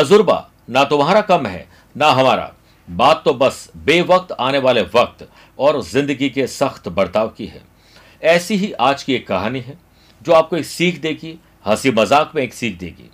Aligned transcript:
तजुर्बा 0.00 0.50
ना 0.70 0.82
तुम्हारा 0.84 1.20
कम 1.20 1.46
है, 1.46 1.68
ना 1.96 2.10
हमारा। 2.10 2.52
बात 2.88 3.22
तो 3.24 3.32
बस 3.34 3.70
बेवक्त 3.76 4.32
आने 4.32 4.58
वाले 4.58 4.82
वक्त 4.94 5.28
और 5.58 5.80
ज़िंदगी 5.82 6.28
के 6.30 6.46
सख्त 6.46 6.88
बर्ताव 6.88 7.28
की 7.28 7.46
है। 7.46 7.62
ऐसी 8.22 8.54
ही 8.54 8.72
आज 8.72 9.02
की 9.02 9.14
एक 9.14 9.26
कहानी 9.28 9.60
है, 9.60 9.76
जो 10.22 10.32
आपको 10.32 10.56
एक 10.56 10.64
सीख 10.64 11.00
देगी, 11.00 11.38
हँसी 11.66 11.90
मज़ाक 11.90 12.32
में 12.34 12.42
एक 12.42 12.54
सीख 12.54 12.78
देगी। 12.78 13.10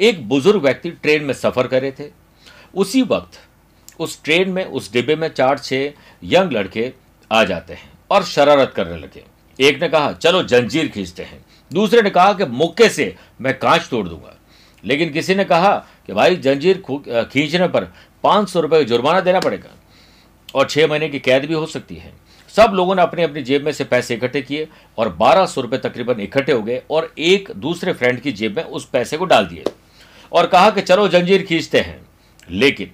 एक 0.00 0.28
बुज़ुर्ग 0.28 0.62
व्यक्ति 0.62 0.90
ट्रेन 0.92 1.24
में 1.24 1.34
सफ़र 1.34 1.66
कर 1.66 1.82
रहे 1.82 1.92
थे। 1.92 2.10
उसी 2.74 3.02
वक्त, 3.02 3.38
उस 4.00 4.22
ट्रेन 4.24 4.50
में, 4.50 4.64
उस 4.64 4.92
डिब्बे 4.92 5.16
में 5.16 5.28
चार 5.28 5.58
छह 5.58 5.92
यंग 6.24 6.52
लड़के 6.52 6.92
आ 7.30 7.44
जाते 7.44 7.74
हैं 7.74 7.92
और 8.10 8.24
शरारत 8.24 8.72
करने 8.76 8.96
लगे। 8.96 9.24
एक 9.58 9.80
ने 9.82 9.88
कहा, 9.88 10.12
चलो 10.12 10.42
जंजीर 10.42 10.88
खींचते 10.88 11.22
हैं। 11.22 11.44
दूसरे 11.70 12.02
ने 12.02 12.10
कहा 12.10 12.32
कि 12.32 12.44
मुक्के 12.44 12.88
से 12.88 13.14
मैं 13.40 13.58
कांच 13.58 13.88
तोड़ 13.90 14.06
दूँगा। 14.08 14.36
लेकिन 14.84 15.10
किसी 15.10 15.34
ने 15.34 15.44
कहा 15.44 15.76
कि 16.06 16.12
भाई 16.12 16.36
जंजीर 16.36 16.82
खींचने 17.32 17.68
पर 17.68 17.92
पाँच 18.24 18.48
सौ 18.48 18.60
रुपये 18.60 18.84
जुर्माना 18.84 19.20
देना 19.20 19.40
पड़ेगा 19.40 19.70
और 20.54 20.66
छह 20.66 20.86
महीने 20.86 21.08
की 21.08 21.18
कैद 21.18 21.44
भी 21.44 21.54
हो 21.54 21.66
सकती 21.66 21.94
है। 21.94 22.12
सब 22.54 22.72
लोगों 22.74 22.94
ने 22.94 23.02
अपनी 23.02 23.22
अपनी 23.22 23.42
जेब 23.42 23.64
में 23.64 23.72
से 23.72 23.84
पैसे 23.84 24.14
इकट्ठे 24.14 24.42
किए 24.42 24.68
और 24.98 25.08
बारह 25.16 25.46
सौ 25.46 25.60
रुपये 25.60 25.78
तकरीबन 25.78 26.20
इकट्ठे 26.20 26.52
हो 26.52 26.62
गए 26.62 26.82
और 26.90 27.12
एक 27.18 27.50
दूसरे 27.56 27.92
फ्रेंड 27.92 28.20
की 28.20 28.32
जेब 28.32 28.56
में 28.56 28.64
उस 28.64 28.88
पैसे 28.88 29.16
को 29.16 29.24
डाल 29.24 29.46
दिए 29.46 29.64
और 30.32 30.46
कहा 30.46 30.70
कि 30.70 30.80
चलो 30.82 31.06
जंजीर 31.08 31.42
खींचते 31.42 31.80
हैं। 31.80 32.00
लेकिन 32.48 32.90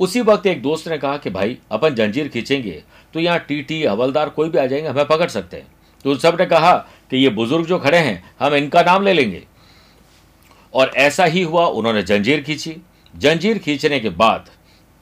उसी 0.00 0.20
वक्त 0.20 0.46
एक 0.46 0.62
दोस्त 0.62 0.88
ने 0.88 0.98
कहा 0.98 1.16
कि 1.16 1.30
भाई, 1.30 1.56
अपन 1.70 1.94
जंजीर 1.94 2.28
खींचेंगे 2.28 2.82
तो 3.14 3.20
यहाँ 3.20 3.38
टीटी, 3.38 3.84
हवलदार 3.84 4.28
कोई 4.28 4.48
भी 4.48 4.58
आ 4.58 4.66
जाएँगे, 4.66 4.88
हमें 4.88 5.06
पकड़ 5.06 5.28
सकते 5.28 5.56
हैं। 5.56 5.66
तो 6.04 6.10
उन 6.10 6.18
सबने 6.18 6.46
कहा 6.46 6.72
कि 7.10 7.16
ये 7.16 7.28
बुज़ुर्ग 7.30 7.66
जो 7.66 7.78
खड़े 7.78 7.98
हैं, 7.98 8.22
हम 8.40 8.54
इनका 8.54 8.82
नाम 8.82 9.04
ले 9.04 9.12
लेंगे। 9.12 9.42
और 10.74 10.88
ऐसा 10.88 11.24
ही 11.24 11.42
हुआ, 11.42 11.66
उन्होंने 11.66 12.02
जंजीर 12.02 12.42
खींची। 12.42 12.76
जंजीर 13.16 13.58
खींचने 13.58 14.00
के 14.00 14.08
बाद 14.08 14.50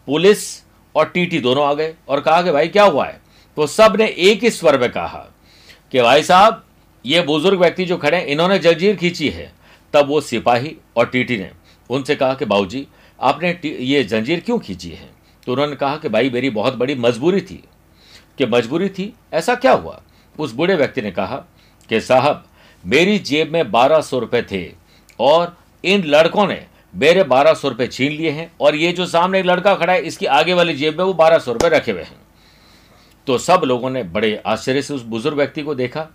पुलिस 0.07 0.65
और 0.95 1.09
टीटी 1.09 1.39
दोनों 1.39 1.67
आ 1.67 1.75
गए 1.75 1.95
और 2.09 2.21
कहा 2.21 2.43
कि 2.43 2.51
भाई, 2.51 2.69
क्या 2.69 2.85
हुआ 2.85 3.07
है? 3.07 3.21
तो 3.57 3.67
सबने 3.67 4.07
एक 4.07 4.43
ही 4.43 4.51
स्वर 4.51 4.81
में 4.81 4.91
कहा 4.91 5.35
कि 5.93 6.03
भाई 6.03 6.23
साहब, 6.23 6.65
ये 7.07 7.23
बुज़ुर्ग 7.23 7.59
व्यक्ति 7.59 7.85
जो 7.85 7.97
खड़े 7.97 8.19
हैं, 8.19 8.27
इन्होंने 8.27 8.59
जंजीर 8.59 8.97
खींची 8.97 9.29
है। 9.29 9.53
तब 9.93 10.09
वो 10.09 10.21
सिपाही 10.21 10.77
और 10.97 11.07
टीटी 11.07 11.37
ने 11.37 11.51
उनसे 11.91 12.17
कहा 12.17 12.35
कि 12.35 12.45
बाबूजी, 12.45 12.87
आपने 13.21 13.61
ये 13.67 14.05
जंजीर 14.05 14.41
क्यों 14.41 14.59
खींची 14.59 14.91
है? 14.91 15.11
तो 15.47 15.53
उन्होंने 15.53 15.77
कहा 15.77 15.97
कि 15.97 16.09
भाई, 16.09 16.31
मेरी 16.31 16.51
बहुत 16.51 16.75
बड़ी 16.75 16.95
मजबूरी 16.95 17.41
थी। 17.41 17.65
कि 18.39 18.47
मजबूरी 18.47 18.89
थी? 18.89 19.15
ऐसा 19.33 19.55
क्या 19.55 19.73
हुआ? 19.73 20.03
उस 20.39 20.53
बूढ़े 20.53 20.75
व्यक्ति 20.75 21.03
ने 21.03 21.11
कहा 21.11 21.37
कि 21.89 22.01
साहब, 22.01 22.45
मेरी 22.87 23.19
जेब 23.19 23.53
में 23.53 23.71
बारह 23.71 24.01
सौ 24.01 24.19
रुपये 24.19 24.43
थे 24.43 24.73
और 25.21 25.58
इन 25.85 26.05
लड़कों 26.07 26.47
ने 26.47 26.61
मेरे 26.95 27.23
बारह 27.25 27.55
सौ 27.55 27.69
रुपये 27.69 27.87
छीन 27.87 28.13
लिए 28.13 28.31
हैं 28.31 28.51
और 28.61 28.77
ये 28.77 28.93
जो 28.93 29.07
सामने 29.07 29.39
एक 29.41 29.47
लड़का 29.47 29.75
खड़ा 29.75 29.93
है, 29.93 30.01
इसकी 30.01 30.27
आगे 30.27 30.55
वाली 30.55 30.75
जेब 30.75 30.99
में 30.99 31.05
वो 31.05 31.13
बारह 31.15 31.39
सौ 31.39 31.53
रुपये 31.53 31.71
रखे 31.71 31.93
हुए 31.93 32.03
हैं। 32.03 32.17
तो 33.27 33.39
सब 33.39 33.63
लोगों 33.65 33.91
ने 33.91 34.03
बड़े 34.05 34.35
आश्चर्य 34.47 34.83
से 34.83 34.95
उस 34.95 35.03
बुज़ुर्ग 35.05 35.37
व्यक्ति 35.37 35.63
को 35.63 35.75
देखा 35.75 36.07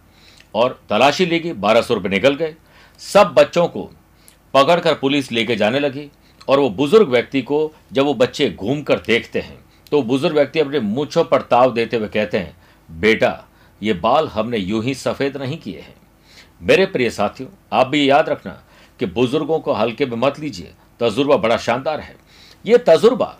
और 0.54 0.80
तलाशी 0.90 1.26
ली 1.26 1.40
गई, 1.40 1.54
बारह 1.54 1.82
सौ 1.82 1.94
रुपये 1.94 2.12
निकल 2.12 2.36
गए। 2.36 2.56
सब 3.02 3.34
बच्चों 3.34 3.68
को 3.68 3.90
पकड़कर 4.54 4.94
पुलिस 4.96 5.32
लेके 5.32 5.56
जाने 5.56 5.80
लगी 5.80 6.10
और 6.48 6.60
वो 6.60 6.70
बुज़ुर्ग 6.72 7.10
व्यक्ति 7.10 7.42
को 7.44 7.72
जब 7.92 8.06
वो 8.06 8.14
बच्चे 8.16 8.50
घूम 8.52 8.82
कर 8.84 9.00
देखते 9.00 9.40
हैं 9.42 9.58
तो 9.92 10.02
बुज़ुर्ग 10.04 10.36
व्यक्ति 10.36 10.60
अपने 10.60 10.80
मूछों 10.82 11.24
पर 11.24 11.42
ताव 11.44 11.74
देते 11.74 11.98
हुए 11.98 12.08
कहते 12.10 12.38
हैं, 12.38 12.56
बेटा, 12.90 13.46
ये 13.82 13.94
बाल 13.96 14.28
हमने 14.28 14.58
यूँ 14.58 14.84
ही 14.84 14.94
सफ़ेद 14.96 15.38
नहीं 15.38 15.58
किए 15.58 15.80
हैं। 15.80 15.96
मेरे 16.62 16.86
प्रिय 16.88 17.10
साथियों, 17.12 17.50
आप 17.74 17.88
भी 17.88 18.10
याद 18.10 18.30
रखना 18.30 18.62
कि 19.04 19.12
बुज़ुर्गों 19.12 19.60
को 19.60 19.74
हल्के 19.74 20.06
में 20.06 20.18
मत 20.18 20.40
लीजिए। 20.40 20.72
तजुर्बा 21.00 21.38
बड़ा 21.38 21.58
शानदार 21.58 22.00
है। 22.00 22.16
ये 22.66 22.78
तजुर्बा 22.78 23.36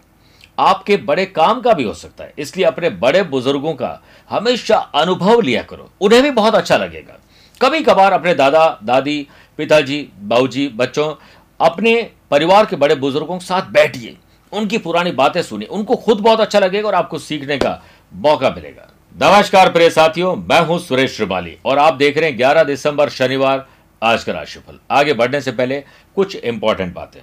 आपके 0.60 0.98
बड़े 0.98 1.26
काम 1.26 1.62
का 1.62 1.74
भी 1.74 1.84
हो 1.84 1.94
सकता 1.94 2.24
है। 2.24 2.34
इसलिए 2.38 2.66
अपने 2.66 2.90
बड़े 2.90 3.24
बुज़ुर्गों 3.24 3.74
का 3.74 4.02
हमेशा 4.30 4.78
अनुभव 4.78 5.42
लिया 5.42 5.62
करो। 5.62 5.90
उन्हें 6.02 6.24
भी 6.24 6.32
बहुत 6.32 6.56
अच्छा 6.56 6.78
लगेगा। 6.78 7.20
कभी 7.62 7.82
कभार 7.82 8.14
अपने 8.14 8.34
दादा, 8.36 8.80
दादी, 8.84 9.28
पिताजी 9.58 10.10
बाबूजी 10.20 10.68
बच्चों, 10.68 11.14
अपने 11.60 12.10
परिवार 12.32 12.66
के 12.66 12.76
बड़े 12.76 12.96
बुज़ुर्गों 12.96 13.38
के 13.38 13.46
साथ 13.46 13.62
बैठिए। 13.62 14.18
उनकी 14.52 14.78
पुरानी 14.78 15.12
बातें 15.12 15.42
सुनिए। 15.42 15.68
उनको 15.68 15.96
खुद 15.96 16.20
बहुत 16.20 16.40
अच्छा 16.40 16.60
लगेगा 16.60 16.88
और 16.88 16.96
आपको 16.96 17.20
सीखने 17.20 17.58
का 17.58 17.82
मौका 18.16 18.50
मिलेगा। 18.50 18.90
नमस्कार 19.16 19.72
प्रिय 19.72 19.90
साथियों, 19.90 20.36
मैं 20.36 20.62
हूँ 20.62 20.80
सुरेश 20.80 21.16
श्रिवाली 21.16 21.58
और 21.66 21.78
आप 21.78 21.94
देख 21.94 22.18
रहे 22.18 22.30
हैं 22.30 22.38
11 22.38 22.64
दिसंबर 22.64 23.10
शनिवार 23.10 23.68
आज 24.04 24.24
का 24.24 24.34
राशिफल। 24.34 24.80
आगे 24.92 25.14
बढ़ने 25.14 25.40
से 25.42 25.52
पहले 25.52 25.80
कुछ 26.16 26.36
इंपॉर्टेंट 26.36 26.94
बातें। 26.94 27.20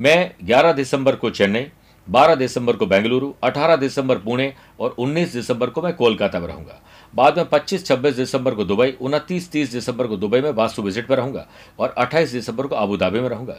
मैं 0.00 0.32
11 0.44 0.72
दिसंबर 0.72 1.16
को 1.16 1.30
चेन्नई 1.30 1.66
12 2.08 2.34
दिसंबर 2.34 2.76
को 2.76 2.86
बेंगलुरु 2.86 3.32
18 3.42 3.76
दिसंबर 3.76 4.18
पुणे 4.18 4.52
और 4.80 4.94
19 4.98 5.32
दिसंबर 5.32 5.70
को 5.70 5.82
मैं 5.82 5.92
कोलकाता 5.94 6.40
में 6.40 6.46
रहूँगा। 6.48 6.80
बाद 7.14 7.38
में 7.38 7.44
25-26 7.44 8.16
दिसंबर 8.16 8.54
को 8.54 8.64
दुबई 8.64 8.92
29-30 9.00 9.72
दिसंबर 9.72 10.06
को 10.06 10.16
दुबई 10.16 10.40
में 10.40 10.50
वास्तु 10.50 10.82
विज़िट 10.82 11.06
पर 11.06 11.16
रहूँगा 11.16 11.46
और 11.78 11.94
28 11.98 12.32
दिसंबर 12.32 12.66
को 12.66 12.74
अबू 12.74 12.96
धाबी 12.96 13.20
में 13.20 13.28
रहूँगा। 13.28 13.56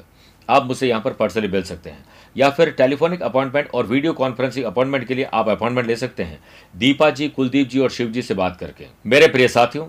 आप 0.50 0.66
मुझसे 0.66 0.88
यहाँ 0.88 1.02
पर 1.02 1.14
पर्सनली 1.14 1.48
मिल 1.48 1.64
सकते 1.64 1.90
हैं। 1.90 2.06
या 2.36 2.50
फिर 2.50 2.70
टेलीफोनिक 2.72 3.22
अपॉइंटमेंट 3.22 3.70
और 3.74 3.86
वीडियो 3.86 4.14
कॉन्फ्रेंसिंग 4.14 4.66
अपॉइंटमेंट 4.66 5.08
के 5.08 5.16
लिए 5.16 5.26
आप 5.26 5.50
अपॉइंटमेंट 5.50 5.88
ले 5.88 5.96
सकते 5.96 6.24
हैं। 6.24 6.40
दीपा 6.76 7.10
जी, 7.10 7.28
कुलदीप 7.30 7.70
जी 7.70 7.80
और 7.80 7.90
शिव 7.90 8.12
जी 8.12 8.22
से 8.22 8.34
बात 8.34 8.58
करके। 8.58 8.88
मेरे 9.06 9.28
प्रिय 9.28 9.48
साथियों 9.48 9.86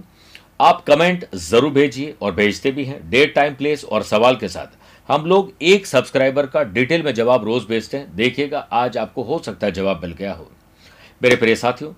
आप 0.62 0.82
कमेंट 0.86 1.24
ज़रूर 1.34 1.70
भेजिए 1.72 2.14
और 2.22 2.32
भेजते 2.34 2.70
भी 2.72 2.84
हैं 2.84 2.98
डेट 3.10 3.34
टाइम 3.34 3.54
प्लेस 3.54 3.84
और 3.84 4.02
सवाल 4.02 4.36
के 4.36 4.48
साथ। 4.48 4.76
हम 5.08 5.24
लोग 5.26 5.52
एक 5.62 5.86
सब्सक्राइबर 5.86 6.46
का 6.46 6.62
डिटेल 6.64 7.02
में 7.02 7.12
जवाब 7.14 7.44
रोज 7.44 7.64
भेजते 7.68 7.96
हैं। 7.96 8.14
देखिएगा, 8.16 8.58
आज 8.58 8.98
आपको 8.98 9.22
हो 9.22 9.38
सकता 9.38 9.66
है 9.66 9.72
जवाब 9.72 10.02
मिल 10.02 10.12
गया 10.12 10.32
हो। 10.32 10.50
मेरे 11.20 11.36
प्रिय 11.36 11.56
साथियों, 11.56 11.92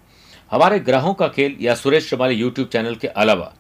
हमारे 0.53 0.79
ग्रहों 0.81 1.13
का 1.15 1.29
खेल 1.29 1.57
या 1.61 1.75
सुरेश 1.75 2.09
श्रीमाली 2.09 2.35
यूट्यूब 2.35 2.69
चैनल 2.69 2.95
के 2.95 3.09
अलावा 3.09 3.53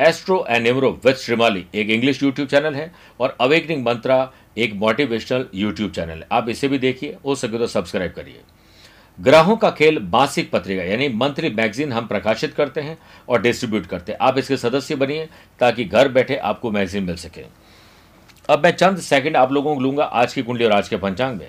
एस्ट्रो 0.00 0.44
एंड 0.48 0.62
निमरो 0.64 0.90
विथ 1.04 1.14
श्रीमाली 1.16 1.64
एक 1.74 1.90
इंग्लिश 1.90 2.22
यूट्यूब 2.22 2.48
चैनल 2.48 2.74
है 2.74 2.90
और 3.20 3.36
अवेकनिंग 3.40 3.84
मंत्रा 3.86 4.32
एक 4.58 4.74
मोटिवेशनल 4.76 5.46
यूट्यूब 5.54 5.90
चैनल 5.90 6.12
है। 6.12 6.28
आप 6.32 6.48
इसे 6.48 6.68
भी 6.68 6.78
देखिए 6.78 7.16
हो 7.24 7.34
सके 7.34 7.58
तो 7.58 7.66
सब्सक्राइब 7.68 8.12
करिए। 8.12 8.40
ग्रहों 9.22 9.56
का 9.56 9.70
खेल 9.70 9.98
मासिक 10.12 10.50
पत्रिका, 10.50 10.82
यानी 10.82 11.08
मंथली 11.08 11.50
मैगजीन 11.50 11.92
हम 11.92 12.06
प्रकाशित 12.06 12.54
करते 12.54 12.80
हैं 12.80 12.96
और 13.28 13.40
डिस्ट्रीब्यूट 13.42 13.86
करते 13.86 14.12
हैं। 14.12 14.18
आप 14.20 14.38
इसके 14.38 14.56
सदस्य 14.56 14.96
बनिए 14.96 15.28
ताकि 15.60 15.84
घर 15.84 16.08
बैठे 16.08 16.36
आपको 16.36 16.70
मैगजीन 16.70 17.04
मिल 17.04 17.16
सके। 17.16 17.44
अब 18.48 18.64
मैं 18.64 18.70
चंद 18.72 18.98
सेकंड 19.00 19.36
आप 19.36 19.52
लोगों 19.52 19.74
को 19.74 19.80
लूँगा 19.80 20.04
आज 20.04 20.32
की 20.34 20.42
कुंडली 20.42 20.64
और 20.64 20.72
आज 20.72 20.88
के 20.88 20.96
पंचांग 20.96 21.38
में। 21.38 21.48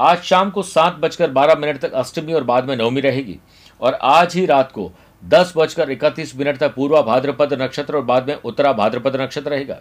आज 0.00 0.22
शाम 0.22 0.50
को 0.50 0.62
सात 0.62 0.94
बजकर 0.94 1.30
बारह 1.30 1.54
मिनट 1.56 1.78
तक 1.80 1.92
अष्टमी 1.92 2.32
और 2.32 2.44
बाद 2.44 2.68
में 2.68 2.76
नवमी 2.76 3.00
रहेगी 3.00 3.38
और 3.80 3.94
आज 3.94 4.34
ही 4.34 4.44
रात 4.46 4.72
को 4.72 4.90
दस 5.22 5.52
बजकर 5.56 5.90
इकतीस 5.90 6.36
मिनट 6.36 6.58
तक 6.58 6.74
पूर्वा 6.74 7.02
भाद्रपद 7.02 7.52
नक्षत्र 7.62 7.96
और 7.96 8.02
बाद 8.04 8.28
में 8.28 8.34
उत्तरा 8.36 8.72
भाद्रपद 8.72 9.20
नक्षत्र 9.20 9.50
रहेगा। 9.50 9.80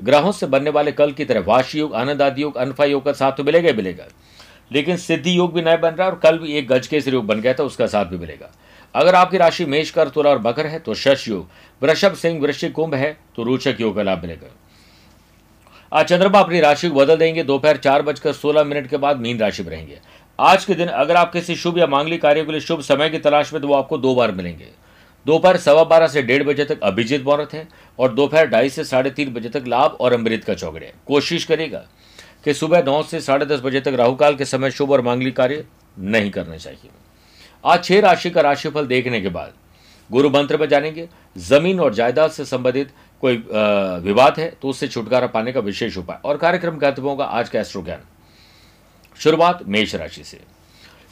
ग्रहों 0.00 0.32
से 0.32 0.46
बनने 0.46 0.70
वाले 0.70 0.92
कल 0.92 1.12
की 1.12 1.24
तरह 1.24 1.40
वाशी 1.42 1.78
योग, 1.78 1.94
आनंद 1.94 2.22
आदि 2.22 2.42
योग, 2.42 2.56
अनफा 2.56 2.84
योग 2.84 3.04
का 3.04 3.12
साथ 3.12 3.32
तो 3.32 3.44
मिलेगा 3.44 3.72
मिलेगा। 3.72 4.04
लेकिन 4.72 4.96
सिद्धि 4.98 5.36
योग 5.36 5.54
भी 5.54 5.62
नया 5.62 5.76
बन 5.76 5.90
रहा 5.90 6.06
है 6.06 6.12
और 6.12 6.18
कल 6.18 6.38
भी 6.38 6.52
एक 6.52 6.68
गज 6.68 6.86
के 6.86 6.98
योग 7.00 7.26
बन 7.26 7.40
गया 7.40 7.54
था, 7.54 7.62
उसका 7.64 7.86
साथ 7.86 8.04
भी 8.06 8.18
मिलेगा। 8.18 8.50
अगर 8.94 9.14
आपकी 9.14 9.38
राशि 9.38 9.64
मेष 9.66 9.90
कर, 9.90 10.08
तुला 10.08 10.30
और 10.30 10.38
बकर 10.40 10.66
है 10.66 10.78
तो 10.78 10.94
शश 10.94 11.28
योग। 11.28 11.48
वृषभ 11.82 12.14
सिंह, 12.14 12.40
वृश्चिक 12.40 12.72
कुंभ 12.72 12.94
है 12.94 13.16
तो 13.36 13.42
रोचक 13.42 13.80
योग 13.80 13.94
का 13.96 14.02
लाभ 14.02 14.22
मिलेगा। 14.22 14.50
आज 15.92 16.06
चंद्रमा 16.06 16.40
अपनी 16.40 16.60
राशि 16.60 16.88
को 16.88 16.94
बदल 16.94 17.16
देंगे। 17.16 17.42
दोपहर 17.44 17.76
चार 17.78 18.02
बजकर 18.02 18.32
सोलह 18.32 18.64
मिनट 18.64 18.86
के 18.86 18.96
बाद 18.96 19.16
मीन 19.16 19.38
राशि 19.38 19.62
में 19.62 19.70
रहेंगे। 19.70 19.98
आज 20.38 20.64
के 20.64 20.74
दिन 20.74 20.88
अगर 20.88 21.16
आप 21.16 21.32
किसी 21.32 21.56
शुभ 21.56 21.78
या 21.78 21.86
मांगलिक 21.86 22.22
कार्य 22.22 22.44
के 22.44 22.52
लिए 22.52 22.60
शुभ 22.60 22.80
समय 22.82 23.10
की 23.10 23.18
तलाश 23.18 23.52
में 23.52 23.60
तो 23.62 23.68
वो 23.68 23.74
आपको 23.74 23.98
दो 23.98 24.14
बार 24.14 24.32
मिलेंगे। 24.32 24.68
दोपहर 25.26 25.56
सवा 25.56 25.82
बारह 25.84 26.06
से 26.08 26.22
डेढ़ 26.22 26.42
बजे 26.42 26.64
तक 26.64 26.80
अभिजीत 26.82 27.24
मुहूर्त 27.24 27.52
है 27.54 27.66
और 27.98 28.12
दोपहर 28.12 28.46
ढाई 28.46 28.68
से 28.68 28.84
साढ़े 28.84 29.10
तीन 29.10 29.32
बजे 29.34 29.48
तक 29.48 29.64
लाभ 29.66 29.96
और 30.00 30.12
अमृत 30.12 30.44
का 30.44 30.54
चौगड़े 30.54 30.92
कोशिश 31.06 31.44
करेगा 31.44 31.84
कि 32.44 32.54
सुबह 32.54 32.82
नौ 32.82 33.02
से 33.02 33.20
साढ़े 33.20 33.46
दस 33.46 33.60
बजे 33.60 33.80
तक 33.80 33.94
राहुकाल 33.96 34.36
के 34.36 34.44
समय 34.44 34.70
शुभ 34.70 34.90
और 34.92 35.00
मांगलिक 35.00 35.36
कार्य 35.36 35.64
नहीं 35.98 36.30
करने 36.30 36.58
चाहिए। 36.58 36.90
आज 37.64 37.84
छह 37.84 38.00
राशि 38.00 38.30
का 38.30 38.40
राशिफल 38.40 38.86
देखने 38.86 39.20
के 39.20 39.28
बाद 39.28 39.52
गुरु 40.10 40.30
मंत्र 40.30 40.56
में 40.56 40.68
जानेंगे, 40.68 41.08
ज़मीन 41.38 41.80
और 41.80 41.94
जायदाद 41.94 42.30
से 42.30 42.44
संबंधित 42.44 42.90
कोई 43.22 43.36
विवाद 44.04 44.38
है 44.38 44.48
तो 44.62 44.68
उससे 44.68 44.88
छुटकारा 44.88 45.26
पाने 45.28 45.52
का 45.52 45.60
विशेष 45.60 45.96
उपाय 45.98 46.18
और 46.24 46.36
कार्यक्रम 46.36 46.76
का 46.76 46.94
होगा 47.00 47.24
आज 47.24 47.48
का 47.48 47.60
एस्ट्रो 47.60 47.82
ज्ञान 47.82 48.02
शुरुआत 49.16 49.62
मेष 49.66 49.94
राशि 49.94 50.24
से। 50.24 50.40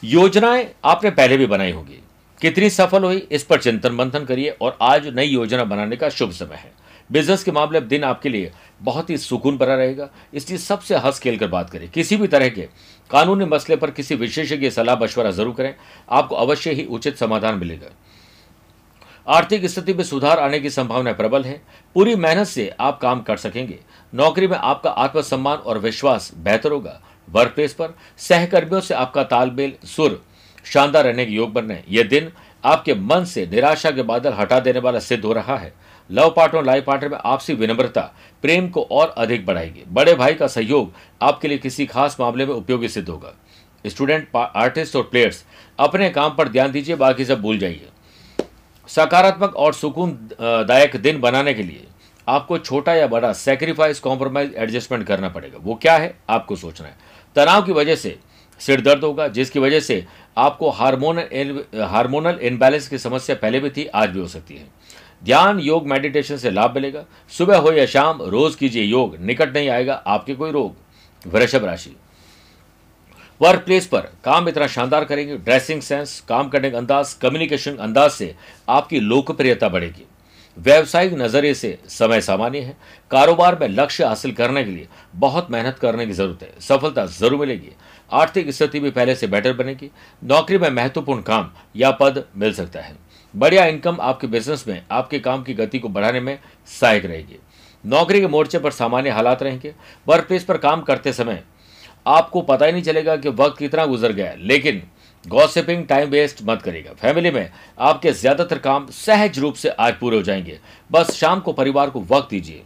योजनाएँ 0.03 0.67
आपने 0.85 1.09
पहले 1.11 1.37
भी 1.37 1.45
बनाई 1.45 1.71
होगी। 1.71 1.99
कितनी 2.41 2.69
सफल 2.69 3.03
हुई, 3.03 3.17
इस 3.31 3.43
पर 3.43 3.59
चिंतन 3.59 3.91
मंथन 3.93 4.25
करिए 4.25 4.49
और 4.51 4.77
आज 4.81 5.07
नई 5.07 5.25
योजना 5.25 5.63
बनाने 5.63 5.95
का 5.95 6.09
शुभ 6.09 6.31
समय 6.33 6.55
है। 6.55 6.71
बिज़नेस 7.09 7.43
के 7.43 7.51
मामले 7.51 7.81
दिन 7.81 8.03
आपके 8.03 8.29
लिए 8.29 8.51
बहुत 8.81 9.09
ही 9.09 9.17
सुकून 9.17 9.57
भरा 9.57 9.75
रहेगा। 9.75 10.09
इसलिए 10.33 10.59
सबसे 10.59 10.95
हंस 10.95 11.19
खेल 11.19 11.37
कर 11.37 11.47
बात 11.47 11.69
करें। 11.69 11.89
किसी 11.89 12.17
भी 12.17 12.27
तरह 12.27 12.49
के 12.49 12.67
कानूनी 13.09 13.45
मसले 13.45 13.75
पर 13.75 13.91
किसी 13.91 14.15
विशेषज्ञ 14.15 14.69
सलाह 14.69 14.99
मशवरा 14.99 15.31
ज़रूर 15.31 15.53
करें। 15.53 15.73
आपको 16.09 16.35
अवश्य 16.35 16.71
ही 16.71 16.85
उचित 16.85 17.17
समाधान 17.17 17.55
मिलेगा। 17.55 17.91
आर्थिक 19.27 19.65
स्थिति 19.65 19.93
में 19.93 20.03
सुधार 20.03 20.39
आने 20.39 20.59
की 20.59 20.69
संभावना 20.69 21.11
प्रबल 21.13 21.43
है। 21.43 21.61
पूरी 21.95 22.15
मेहनत 22.15 22.47
से 22.47 22.69
आप 22.79 22.99
काम 22.99 23.21
कर 23.21 23.37
सकेंगे। 23.37 23.79
नौकरी 24.13 24.47
में 24.47 24.57
आपका 24.57 24.89
आत्मसम्मान 24.89 25.57
और 25.57 25.79
विश्वास 25.79 26.31
बेहतर 26.35 26.71
होगा। 26.71 26.99
वर्क 27.27 27.51
प्लेस 27.51 27.73
पर 27.73 27.93
सहकर्मियों 28.19 28.81
से 28.81 28.93
आपका 28.93 29.23
तालमेल, 29.23 29.73
सुर 29.85 30.21
शानदार 30.65 31.05
रहने 31.05 31.25
के 31.25 31.31
योग 31.31 31.53
बन 31.53 31.65
रहे 31.65 31.77
हैं 31.77 31.85
यह 31.89 32.03
दिन 32.03 32.31
आपके 32.63 32.93
मन 32.95 33.23
से 33.25 33.45
निराशा 33.47 33.91
के 33.91 34.01
बादल 34.03 34.33
हटा 34.33 34.59
देने 34.59 34.79
वाला 34.79 34.99
सिद्ध 34.99 35.23
हो 35.25 35.33
रहा 35.33 35.57
है। 35.57 35.73
लव 36.11 36.29
पार्टनर 36.29 36.59
और 36.59 36.65
लाइफ 36.65 36.83
पार्टनर 36.85 37.09
में 37.09 37.17
आपसी 37.17 37.53
विनम्रता, 37.53 38.01
प्रेम 38.43 38.67
को 38.69 38.81
और 38.81 39.13
अधिक 39.17 39.45
बढ़ाएगी। 39.45 39.83
बड़े 39.87 40.13
भाई 40.15 40.33
का 40.33 40.47
सहयोग 40.47 40.93
आपके 41.21 41.47
लिए 41.47 41.57
किसी 41.57 41.85
खास 41.85 42.17
मामले 42.19 42.45
में 42.45 42.53
उपयोगी 42.53 42.87
सिद्ध 42.87 43.07
होगा। 43.09 43.33
स्टूडेंट 43.85 44.35
आर्टिस्ट 44.35 44.95
और 44.95 45.03
प्लेयर्स, 45.03 45.43
अपने 45.79 46.09
काम 46.09 46.35
पर 46.35 46.49
ध्यान 46.49 46.71
दीजिए, 46.71 46.95
बाकी 46.95 47.25
सब 47.25 47.41
भूल 47.41 47.57
जाइए। 47.59 47.87
सकारात्मक 48.89 49.55
और 49.55 49.73
सुकून 49.73 50.11
दायक 50.41 50.95
दिन 50.95 51.19
बनाने 51.21 51.53
के 51.53 51.63
लिए 51.63 51.87
आपको 52.27 52.57
छोटा 52.57 52.93
या 52.93 53.07
बड़ा 53.07 53.31
सेक्रीफाइस 53.33 53.99
कॉम्प्रोमाइज 53.99 54.53
एडजस्टमेंट 54.55 55.05
करना 55.07 55.29
पड़ेगा। 55.29 55.57
वो 55.61 55.75
क्या 55.75 55.95
है, 55.97 56.13
आपको 56.29 56.55
सोचना 56.55 56.87
है। 56.87 56.95
तनाव 57.35 57.61
की 57.61 57.71
वजह 57.71 57.95
से 57.95 58.17
सिर 58.61 58.81
दर्द 58.81 59.03
होगा, 59.03 59.27
जिसकी 59.27 59.59
वजह 59.59 59.79
से 59.79 60.05
आपको 60.37 60.69
हार्मोनल 60.69 61.63
हार्मोनल 61.81 62.39
इनबैलेंस 62.41 62.87
की 62.87 62.97
समस्या 62.97 63.35
पहले 63.35 63.59
भी 63.59 63.69
थी, 63.69 63.85
आज 63.85 64.09
भी 64.09 64.19
हो 64.19 64.27
सकती 64.27 64.55
है। 64.55 64.67
ध्यान 65.23 65.59
योग 65.59 65.87
मेडिटेशन 65.87 66.37
से 66.37 66.51
लाभ 66.51 66.75
मिलेगा। 66.75 67.03
सुबह 67.31 67.57
हो 67.57 67.71
या 67.71 67.85
शाम, 67.85 68.21
रोज 68.21 68.55
कीजिए 68.55 68.83
योग। 68.83 69.17
निकट 69.19 69.53
नहीं 69.55 69.69
आएगा, 69.69 69.93
आपके 69.93 70.35
कोई 70.35 70.51
रोग। 70.51 71.31
वृषभ 71.31 71.65
राशि। 71.65 71.95
वर्क 73.41 73.59
प्लेस 73.59 73.85
पर 73.87 74.07
काम 74.23 74.49
इतना 74.49 74.67
शानदार 74.67 75.05
करेंगे। 75.05 75.37
ड्रेसिंग 75.37 75.81
सेंस 75.81 76.19
काम 76.29 76.49
करने 76.49 76.71
का 76.71 76.77
अंदाज 76.77 77.13
कम्युनिकेशन 77.13 77.77
अंदाज 77.77 78.11
से 78.11 78.33
आपकी 78.69 78.99
लोकप्रियता 78.99 79.69
बढ़ेगी। 79.69 80.05
व्यावसायिक 80.57 81.13
नज़रिए 81.13 81.53
से 81.53 81.77
समय 81.89 82.21
सामान्य 82.21 82.59
है। 82.59 82.75
कारोबार 83.11 83.57
में 83.59 83.67
लक्ष्य 83.67 84.05
हासिल 84.05 84.31
करने 84.31 84.63
के 84.63 84.71
लिए 84.71 84.87
बहुत 85.15 85.51
मेहनत 85.51 85.77
करने 85.79 86.05
की 86.05 86.13
ज़रूरत 86.13 86.43
है। 86.43 86.53
सफलता 86.59 87.05
ज़रूर 87.05 87.39
मिलेगी। 87.39 87.71
आर्थिक 88.11 88.49
स्थिति 88.49 88.79
भी 88.79 88.91
पहले 88.91 89.15
से 89.15 89.27
बेटर 89.27 89.53
बनेगी। 89.53 89.89
नौकरी 90.21 90.57
में 90.57 90.69
महत्वपूर्ण 90.69 91.21
काम 91.21 91.51
या 91.75 91.91
पद 91.91 92.23
मिल 92.37 92.53
सकता 92.53 92.81
है। 92.81 92.95
बढ़िया 93.33 93.65
इनकम 93.65 93.97
आपके 94.01 94.27
बिज़नेस 94.27 94.65
में, 94.67 94.81
आपके 94.91 95.19
काम 95.19 95.43
की 95.43 95.53
गति 95.53 95.79
को 95.79 95.89
बढ़ाने 95.89 96.19
में 96.19 96.37
सहायक 96.69 97.05
रहेगी। 97.05 97.39
नौकरी 97.83 98.19
के 98.21 98.27
मोर्चे 98.27 98.59
पर 98.59 98.71
सामान्य 98.71 99.09
हालात 99.09 99.43
रहेंगे। 99.43 99.73
वर्क 100.07 100.27
प्लेस 100.27 100.43
पर 100.43 100.57
काम 100.57 100.81
करते 100.81 101.13
समय 101.13 101.43
आपको 102.05 102.41
पता 102.41 102.65
ही 102.65 102.71
नहीं 102.71 102.83
चलेगा 102.83 103.15
कि 103.15 103.29
वक्त 103.29 103.57
कितना 103.57 103.85
गुजर 103.85 104.11
गया 104.11 104.33
लेकिन 104.39 104.81
गॉसिपिंग 105.25 105.85
टाइम 105.85 106.09
वेस्ट 106.09 106.39
मत 106.43 106.61
करेगा 106.61 106.93
फैमिली 106.93 107.31
में 107.31 107.49
आपके 107.79 108.11
ज़्यादातर 108.11 108.57
काम 108.59 108.87
सहज 108.91 109.39
रूप 109.39 109.55
से 109.55 109.69
आज 109.69 109.93
पूरे 109.93 110.17
हो 110.17 110.23
जाएँगे। 110.23 110.59
बस 110.91 111.11
शाम 111.11 111.39
को 111.39 111.53
परिवार 111.53 111.89
को 111.89 112.01
वक्त 112.01 112.29
दीजिए। 112.29 112.63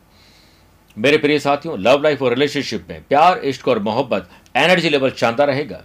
मेरे 0.98 1.18
प्रिय 1.18 1.40
साथियों 1.40 1.78
लव 1.80 2.04
लाइफ 2.04 2.22
और 2.22 2.34
रिलेशनशिप 2.34 2.86
में 2.90 3.04
प्यार, 3.04 3.40
इश्क 3.40 3.68
और 3.68 3.80
मोहब्बत 3.80 4.30
एनर्जी 4.56 4.90
लेवल 4.90 5.12
शानदार 5.12 5.48
रहेगा। 5.48 5.84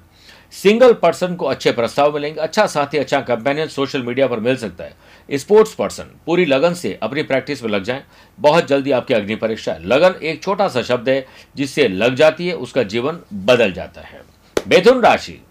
सिंगल 0.52 0.92
पर्सन 0.92 1.34
को 1.34 1.46
अच्छे 1.46 1.72
प्रस्ताव 1.72 2.14
मिलेंगे। 2.14 2.40
अच्छा 2.40 2.66
साथी 2.66 2.98
अच्छा 2.98 3.20
कंपेनियन 3.20 3.68
सोशल 3.68 4.02
मीडिया 4.02 4.26
पर 4.26 4.40
मिल 4.40 4.56
सकता 4.56 4.84
है। 4.84 4.94
स्पोर्ट्स 5.32 5.74
पर्सन 5.74 6.04
पूरी 6.26 6.44
लगन 6.44 6.74
से 6.74 6.98
अपनी 7.02 7.22
प्रैक्टिस 7.22 7.62
में 7.62 7.70
लग 7.70 7.82
जाएँ। 7.82 8.04
बहुत 8.40 8.66
जल्दी 8.66 8.90
आपकी 8.90 9.14
अग्नि 9.14 9.34
परीक्षा। 9.34 9.72
है 9.72 9.86
लगन 9.86 10.14
एक 10.22 10.42
छोटा 10.42 10.68
सा 10.68 10.82
शब्द 10.82 11.08
है, 11.08 11.26
जिससे 11.56 11.88
लग 11.88 12.14
जाती 12.14 12.48
है, 12.48 12.54
उसका 12.54 12.82
जीवन 12.82 13.20
बदल 13.34 13.72
जाता 13.72 14.00
है। 14.00 14.22
मिथुन 14.68 15.00
राशि। 15.00 15.42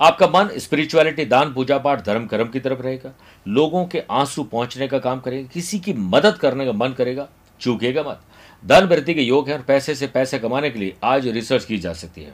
आपका 0.00 0.26
मन 0.26 0.58
स्पिरिचुअलिटी 0.58 1.24
दान, 1.24 1.54
पूजा 1.54 1.78
पाठ, 1.78 2.04
धर्म, 2.04 2.26
कर्म 2.26 2.48
की 2.48 2.60
तरफ़ 2.60 2.80
रहेगा। 2.80 3.14
लोगों 3.48 3.86
के 3.86 4.02
आँसू 4.10 4.42
पहुँचने 4.42 4.88
का 4.88 4.98
काम 4.98 5.20
करेगा। 5.20 5.48
किसी 5.48 5.78
की 5.78 5.92
मदद 5.92 6.34
करने 6.34 6.66
का 6.66 6.72
मन 6.72 6.88
करेगा। 6.88 7.28
चूकेगा 7.60 8.02
मत। 8.02 8.20
धन 8.66 8.84
वृद्धि 8.84 9.14
के 9.14 9.22
योग 9.22 9.48
है 9.48 9.56
और 9.56 9.62
पैसे 9.62 9.94
से 9.94 10.06
पैसे 10.06 10.38
कमाने 10.38 10.70
के 10.70 10.78
लिए 10.78 10.96
आज 11.04 11.28
रिसर्च 11.28 11.64
की 11.64 11.78
जा 11.78 11.92
सकती 11.92 12.22
है। 12.22 12.32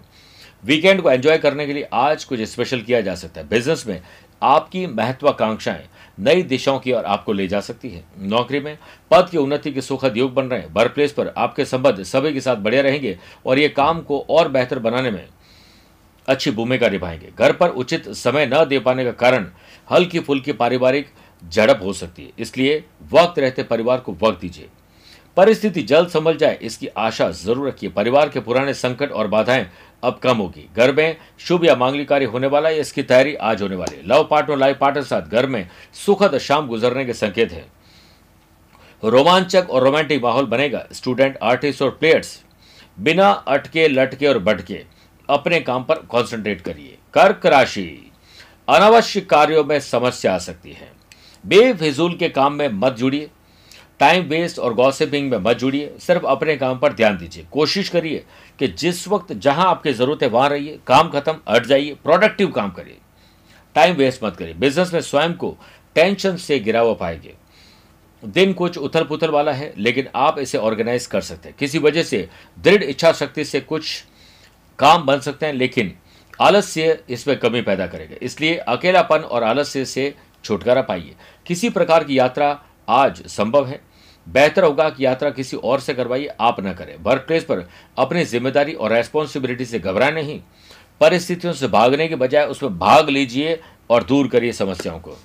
वीकेंड 0.64 1.00
को 1.02 1.10
एंजॉय 1.10 1.38
करने 1.38 1.66
के 1.66 1.72
लिए 1.72 1.88
आज 1.92 2.24
कुछ 2.24 2.40
स्पेशल 2.42 2.80
किया 2.80 3.00
जा 3.00 3.14
सकता 3.14 3.40
है। 3.40 3.48
बिज़नेस 3.48 3.86
में 3.86 4.00
आपकी 4.42 4.86
महत्वाकांक्षाएँ 4.86 5.84
नई 6.18 6.42
दिशाओं 6.42 6.78
की 6.78 6.92
ओर 6.92 7.04
आपको 7.04 7.32
ले 7.32 7.46
जा 7.48 7.60
सकती 7.60 7.88
है। 7.90 8.02
नौकरी 8.20 8.60
में 8.60 8.76
पद 9.10 9.28
की 9.30 9.38
उन्नति 9.38 9.72
के 9.72 9.80
सुखद 9.80 10.16
योग 10.16 10.32
बन 10.34 10.46
रहे 10.46 10.60
हैं। 10.60 10.72
वर्क 10.74 10.92
प्लेस 10.92 11.12
पर 11.12 11.32
आपके 11.38 11.64
संबंध 11.64 12.02
सभी 12.02 12.32
के 12.32 12.40
साथ 12.40 12.56
बढ़िया 12.56 12.82
रहेंगे 12.82 13.18
और 13.46 13.58
ये 13.58 13.68
काम 13.68 14.00
को 14.00 14.18
और 14.30 14.48
बेहतर 14.48 14.78
बनाने 14.78 15.10
में 15.10 15.26
अच्छी 16.28 16.50
भूमिका 16.50 16.88
निभाएँगे। 16.88 17.30
घर 17.38 17.52
पर 17.52 17.68
उचित 17.70 18.08
समय 18.08 18.46
न 18.46 18.64
दे 18.64 18.78
पाने 18.78 19.04
का 19.04 19.12
कारण 19.12 19.46
हल्की 19.88 20.20
फुल्की 20.20 20.52
पारिवारिक 20.52 21.08
झड़प 21.42 21.80
हो 21.82 21.92
सकती 21.92 22.22
है। 22.22 22.32
इसलिए 22.38 22.84
वक्त 23.12 23.38
रहते 23.38 23.62
परिवार 23.62 24.00
को 24.00 24.16
वक्त 24.22 24.40
दीजिए। 24.40 24.68
परिस्थिति 25.36 25.82
जल्द 25.82 26.08
संभल 26.08 26.36
जाए, 26.36 26.58
इसकी 26.62 26.86
आशा 26.88 27.30
ज़रूर 27.30 27.68
रखिए। 27.68 27.90
परिवार 27.90 28.28
के 28.28 28.40
पुराने 28.40 28.74
संकट 28.74 29.12
और 29.12 29.26
बाधाएँ 29.26 29.66
अब 30.02 30.18
कम 30.22 30.36
होगी। 30.36 30.68
घर 30.76 30.92
में 30.92 31.16
शुभ 31.38 31.64
या 31.64 31.76
मांगलिक 31.76 32.08
कार्य 32.08 32.24
होने 32.24 32.46
वाला 32.46 32.68
है, 32.68 32.80
इसकी 32.80 33.02
तैयारी 33.02 33.34
आज 33.34 33.62
होने 33.62 33.76
वाली 33.76 33.96
है। 33.96 34.06
लव 34.06 34.28
पार्टनर, 34.30 34.56
लाइफ 34.56 34.78
पार्टनर 34.78 35.04
साथ 35.04 35.22
घर 35.22 35.46
में 35.46 35.68
सुखद 35.94 36.38
शाम 36.38 36.66
गुजरने 36.66 37.04
के 37.04 37.12
संकेत 37.12 37.52
है। 37.52 37.66
रोमांचक 39.04 39.66
और 39.70 39.82
रोमांटिक 39.82 40.22
माहौल 40.22 40.46
बनेगा। 40.46 40.86
स्टूडेंट, 40.92 41.38
आर्टिस्ट 41.42 41.82
और 41.82 41.90
प्लेयर्स 41.90 42.44
बिना 43.00 43.30
अटके, 43.30 43.88
लटके 43.88 44.26
और 44.26 44.38
बटके 44.38 44.84
अपने 45.28 45.60
काम 45.60 45.84
पर 45.84 45.94
कॉन्सेंट्रेट 45.94 46.60
करिए। 46.60 46.98
कर्क 47.14 47.46
राशि, 47.46 48.10
अनावश्यक 48.68 49.30
कार्यों 49.30 49.64
में 49.64 49.80
समस्या 49.80 50.34
आ 50.34 50.38
सकती 50.38 50.72
है। 50.72 50.92
बेफिजूल 51.46 52.16
के 52.16 52.28
काम 52.28 52.52
में 52.52 52.68
मत 52.68 52.92
जुड़िए। 52.92 53.30
टाइम 53.98 54.24
वेस्ट 54.24 54.58
और 54.58 54.74
गॉसिपिंग 54.74 55.30
में 55.30 55.38
मत 55.38 55.56
जुड़िए। 55.56 55.94
सिर्फ़ 56.00 56.26
अपने 56.26 56.56
काम 56.56 56.78
पर 56.78 56.92
ध्यान 56.92 57.18
दीजिए। 57.18 57.46
कोशिश 57.52 57.88
करिए 57.88 58.24
कि 58.58 58.68
जिस 58.68 59.08
वक्त 59.08 59.32
जहाँ 59.32 59.66
आपकी 59.66 59.92
ज़रूरत 59.92 60.22
है 60.22 60.28
वहाँ 60.28 60.48
रहिए, 60.48 60.78
काम 60.86 61.08
खत्म, 61.08 61.36
हट 61.48 61.66
जाइए 61.66 61.94
प्रोडक्टिव 61.94 62.50
काम 62.50 62.70
करिए। 62.70 62.96
टाइम 63.74 63.94
वेस्ट 63.94 64.24
मत 64.24 64.36
करिए। 64.36 64.54
बिज़नेस 64.54 64.92
में 64.92 65.00
स्वयं 65.00 65.34
को 65.34 65.56
टेंशन 65.94 66.36
से 66.36 66.58
गिरा 66.58 66.80
हुआ 66.80 66.94
पाएँगे। 66.94 67.34
दिन 68.24 68.52
कुछ 68.52 68.78
उथल 68.78 69.04
पुथल 69.04 69.30
वाला 69.30 69.52
है, 69.52 69.74
लेकिन 69.78 70.08
आप 70.14 70.38
इसे 70.38 70.58
ऑर्गेनाइज 70.58 71.06
कर 71.06 71.20
सकते 71.20 71.48
हैं। 71.48 71.56
किसी 71.58 71.78
वजह 71.78 72.02
से, 72.02 72.28
दृढ़ 72.58 72.82
इच्छा 72.82 73.12
शक्ति 73.12 73.44
से 73.44 73.60
कुछ 73.60 74.04
काम 74.78 75.06
बन 75.06 75.20
सकते 75.20 75.46
हैं, 75.46 75.52
लेकिन 75.52 75.96
आलस्य 76.40 77.04
इसमें 77.10 77.38
कमी 77.38 77.62
पैदा 77.62 77.86
करेगा। 77.86 78.16
इसलिए 78.22 78.56
अकेलापन 78.56 79.18
और 79.18 79.42
आलस्य 79.42 79.84
से 79.84 80.14
छुटकारा 80.44 80.82
पाइए। 80.82 81.14
किसी 81.46 81.70
प्रकार 81.70 82.04
की 82.04 82.18
यात्रा 82.18 82.62
आज 82.88 83.26
संभव 83.26 83.66
है। 83.66 83.87
बेहतर 84.28 84.64
होगा 84.64 84.88
कि 84.90 85.04
यात्रा 85.04 85.30
किसी 85.30 85.56
और 85.56 85.80
से 85.80 85.94
करवाइए 85.94 86.26
आप 86.40 86.56
न 86.60 86.72
करें। 86.72 86.94
वर्क 86.96 87.24
प्लेस 87.26 87.44
पर 87.44 87.68
अपनी 87.98 88.24
ज़िम्मेदारी 88.24 88.72
और 88.72 88.92
रेस्पॉन्सिबिलिटी 88.92 89.64
से 89.64 89.78
घबराए 89.78 90.12
नहीं। 90.12 90.40
परिस्थितियों 91.00 91.52
से 91.52 91.68
भागने 91.68 92.08
के 92.08 92.16
बजाय 92.16 92.46
उसमें 92.46 92.78
भाग 92.78 93.08
लीजिए 93.08 93.58
और 93.90 94.04
दूर 94.04 94.28
करिए 94.28 94.52
समस्याओं 94.52 94.98
को। 94.98 95.16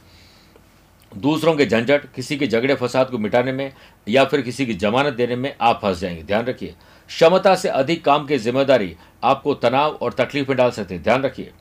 दूसरों 1.11 1.55
के 1.55 1.65
झंझट, 1.65 2.05
किसी 2.15 2.37
के 2.37 2.47
झगड़े, 2.47 2.75
फसाद 2.75 3.09
को 3.09 3.17
मिटाने 3.17 3.51
में 3.51 3.71
या 4.07 4.23
फिर 4.25 4.41
किसी 4.41 4.65
की 4.65 4.73
जमानत 4.73 5.13
देने 5.13 5.35
में 5.35 5.55
आप 5.61 5.79
फंस 5.81 5.99
जाएँगे। 5.99 6.23
ध्यान 6.23 6.45
रखिए, 6.45 6.73
क्षमता 7.09 7.55
से 7.55 7.69
अधिक 7.69 8.03
काम 8.05 8.25
की 8.25 8.37
ज़िम्मेदारी 8.37 8.95
आपको 9.23 9.53
तनाव 9.55 9.91
और 9.91 10.13
तकलीफ़ 10.13 10.49
में 10.49 10.57
डाल 10.57 10.71
सकते 10.71 10.93
हैं। 10.93 11.03
ध्यान 11.03 11.23
रखिए, 11.23 11.51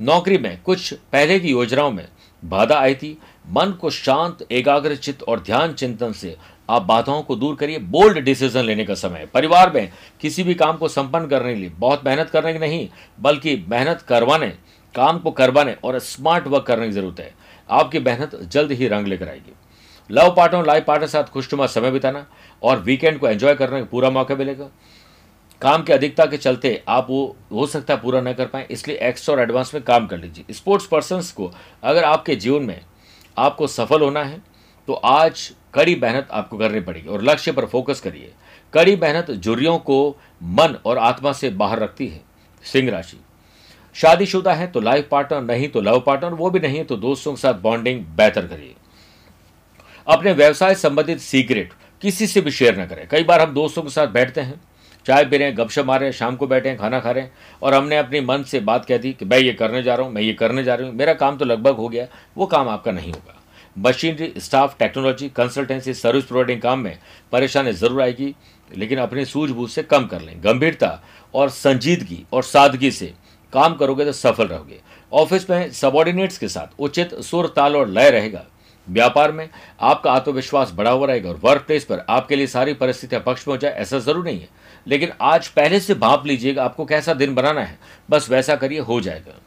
नौकरी 0.00 0.38
में 0.38 0.60
कुछ 0.62 0.92
पहले 1.12 1.38
की 1.40 1.50
योजनाओं 1.50 1.90
में 1.90 2.06
बाधा 2.42 2.78
आई 2.78 2.94
थी 2.94 3.16
मन 3.48 3.70
को 3.72 3.90
शांत 3.90 4.46
एकाग्र 4.52 4.96
चित्त 4.96 5.22
और 5.22 5.40
ध्यान 5.40 5.72
चिंतन 5.72 6.12
से 6.12 6.36
आप 6.70 6.82
बाधाओं 6.82 7.22
को 7.22 7.36
दूर 7.36 7.54
करिए। 7.56 7.78
बोल्ड 7.78 8.18
डिसीज़न 8.18 8.64
लेने 8.64 8.84
का 8.84 8.94
समय 8.94 9.18
है। 9.18 9.26
परिवार 9.26 9.70
में 9.72 9.92
किसी 10.20 10.42
भी 10.42 10.54
काम 10.54 10.76
को 10.76 10.88
संपन्न 10.88 11.26
करने 11.26 11.54
के 11.54 11.60
लिए 11.60 11.68
बहुत 11.70 12.04
मेहनत 12.06 12.30
करने 12.30 12.52
की 12.52 12.58
नहीं, 12.58 12.88
बल्कि 13.20 13.56
मेहनत 13.68 14.02
करवाने, 14.02 14.48
काम 14.94 15.18
को 15.18 15.30
करवाने 15.30 15.76
और 15.84 15.98
स्मार्ट 15.98 16.46
वर्क 16.46 16.66
करने 16.66 16.86
की 16.86 16.92
ज़रूरत 16.92 17.20
है। 17.20 17.32
आपकी 17.68 17.98
मेहनत 18.00 18.34
जल्द 18.42 18.72
ही 18.72 18.88
रंग 18.88 19.06
लेकर 19.06 19.28
आएगी। 19.28 19.54
लव 20.10 20.34
पार्टनर 20.36 20.66
लाइफ 20.66 20.84
पार्टनर 20.84 21.08
साथ 21.08 21.24
खुशनुमा 21.24 21.66
समय 21.68 21.90
बिताना 21.90 22.26
और 22.62 22.80
वीकेंड 22.80 23.18
को 23.18 23.28
एंजॉय 23.28 23.54
करने 23.54 23.80
का 23.80 23.86
पूरा 23.86 24.10
मौका 24.10 24.34
मिलेगा। 24.34 24.68
काम 25.62 25.82
की 25.82 25.92
अधिकता 25.92 26.24
के 26.26 26.36
चलते 26.36 26.82
आप 26.88 27.06
वो, 27.10 27.36
हो 27.52 27.66
सकता 27.66 27.94
है 27.94 28.00
पूरा 28.00 28.20
न 28.20 28.32
कर 28.32 28.46
पाए, 28.46 28.66
इसलिए 28.70 28.98
एक्स्ट्रा 28.98 29.34
और 29.34 29.40
एडवांस 29.40 29.74
में 29.74 29.82
काम 29.82 30.06
कर 30.06 30.18
लीजिए। 30.18 30.54
स्पोर्ट्स 30.54 30.86
पर्सन 30.86 31.22
को 31.36 31.50
अगर 31.82 32.04
आपके 32.04 32.36
जीवन 32.36 32.62
में 32.62 32.80
आपको 33.38 33.66
सफल 33.66 34.02
होना 34.02 34.24
है 34.24 34.40
तो 34.88 34.92
आज 34.94 35.50
कड़ी 35.74 35.94
मेहनत 35.94 36.28
आपको 36.30 36.58
करनी 36.58 36.80
पड़ेगी 36.80 37.08
और 37.08 37.22
लक्ष्य 37.22 37.52
पर 37.52 37.66
फोकस 37.66 38.00
करिए। 38.00 38.32
कड़ी 38.72 38.96
मेहनत 38.96 39.30
जुरियों 39.30 39.78
को 39.80 40.16
मन 40.42 40.76
और 40.84 40.98
आत्मा 40.98 41.32
से 41.32 41.50
बाहर 41.52 41.78
रखती 41.78 42.06
है। 42.06 42.20
सिंह 42.64 42.90
राशि। 42.90 43.18
शादीशुदा 43.96 44.52
है 44.54 44.66
तो 44.66 44.80
लाइफ 44.80 45.08
पार्टनर 45.10 45.42
नहीं 45.42 45.68
तो 45.68 45.80
लव 45.80 46.00
पार्टनर 46.00 46.34
वो 46.34 46.50
भी 46.50 46.60
नहीं 46.60 46.78
है 46.78 46.84
तो 46.84 46.96
दोस्तों 46.98 47.32
के 47.32 47.40
साथ 47.40 47.54
बॉन्डिंग 47.54 48.04
बेहतर 48.16 48.46
करिए। 48.46 48.74
अपने 50.06 50.32
व्यवसाय 50.32 50.74
संबंधित 50.74 51.20
सीक्रेट 51.20 51.72
किसी 52.02 52.26
से 52.26 52.40
भी 52.40 52.50
शेयर 52.50 52.80
न 52.80 52.86
करें। 52.86 53.06
कई 53.08 53.24
बार 53.24 53.40
हम 53.40 53.54
दोस्तों 53.54 53.82
के 53.82 53.90
साथ 53.90 54.06
बैठते 54.08 54.40
हैं 54.40 54.60
चाय 55.08 55.24
पी 55.24 55.36
रहे 55.36 55.48
हैं, 55.48 55.56
गपशप 55.56 55.84
मार 55.84 56.00
रहे 56.00 56.08
हैं, 56.08 56.16
शाम 56.16 56.36
को 56.36 56.46
बैठे 56.46 56.68
हैं, 56.68 56.76
खाना 56.78 56.98
खा 57.00 57.10
रहे 57.10 57.22
हैं। 57.24 57.32
और 57.62 57.74
हमने 57.74 57.96
अपनी 57.98 58.20
मन 58.20 58.42
से 58.42 58.58
बात 58.60 58.84
कह 58.84 58.98
दी 58.98 59.12
कि 59.12 59.24
मैं 59.24 59.38
ये 59.38 59.52
करने 59.52 59.82
जा 59.82 59.94
रहा 59.94 60.06
हूँ, 60.06 60.14
मैं 60.14 60.22
ये 60.22 60.32
करने 60.34 60.64
जा 60.64 60.74
रही 60.74 60.88
हूँ। 60.88 60.96
मेरा 60.96 61.14
काम 61.14 61.36
तो 61.36 61.44
लगभग 61.44 61.76
हो 61.76 61.88
गया, 61.88 62.06
वो 62.36 62.46
काम 62.46 62.68
आपका 62.68 62.92
नहीं 62.92 63.12
होगा। 63.12 63.34
Machinery, 63.76 64.32
staff, 64.38 64.76
technology, 64.78 65.28
consultancy, 65.28 65.94
service 65.94 66.24
providing 66.24 66.60
काम 66.62 66.78
में 66.78 66.98
परेशानी 67.32 67.72
ज़रूर 67.72 68.02
आएगी, 68.02 68.34
लेकिन 68.70 68.98
अपनी 68.98 69.24
सूझबूझ 69.24 69.70
से 69.70 69.82
कम 69.84 70.06
कर 70.06 70.20
लें। 70.20 70.34
गंभीरता 70.44 71.00
और 71.34 71.48
संजीदगी 71.50 72.24
और 72.32 72.42
सादगी 72.42 72.90
से 72.90 73.12
काम 73.52 73.74
करोगे 73.74 74.04
तो 74.04 74.12
सफल 74.12 74.46
रहोगे। 74.46 74.80
ऑफ़िस 75.12 75.50
में 75.50 75.70
सबॉर्डिनेट्स 75.72 76.38
के 76.38 76.48
साथ 76.48 76.80
उचित 76.80 77.14
सुर 77.22 77.52
ताल 77.56 77.76
और 77.76 77.88
लय 77.88 78.10
रहेगा। 78.10 78.44
व्यापार 78.88 79.32
में 79.32 79.48
आपका 79.80 80.12
आत्मविश्वास 80.12 80.72
बढ़ा 80.74 80.90
हुआ 80.90 81.06
रहेगा 81.06 81.28
और 81.28 81.40
वर्क 81.44 81.62
प्लेस 81.62 81.84
पर 81.84 82.04
आपके 82.10 82.36
लिए 82.36 82.46
सारी 82.46 82.74
परिस्थितियाँ 82.74 83.22
पक्ष 83.22 83.46
में 83.48 83.54
हो 83.54 83.58
जाए, 83.58 83.72
ऐसा 83.72 83.98
ज़रूर 83.98 84.24
नहीं 84.24 84.40
है। 84.40 84.48
लेकिन 84.86 85.12
आज 85.22 85.48
पहले 85.48 85.80
से 85.80 85.94
भाप 85.94 86.26
लीजिएगा 86.26 86.64
आपको 86.64 86.84
कैसा 86.84 87.14
दिन 87.14 87.34
बनाना 87.34 87.60
है, 87.60 87.78
बस 88.10 88.30
वैसा 88.30 88.56
करिए, 88.56 88.78
हो 88.78 89.00
जाएगा। 89.00 89.38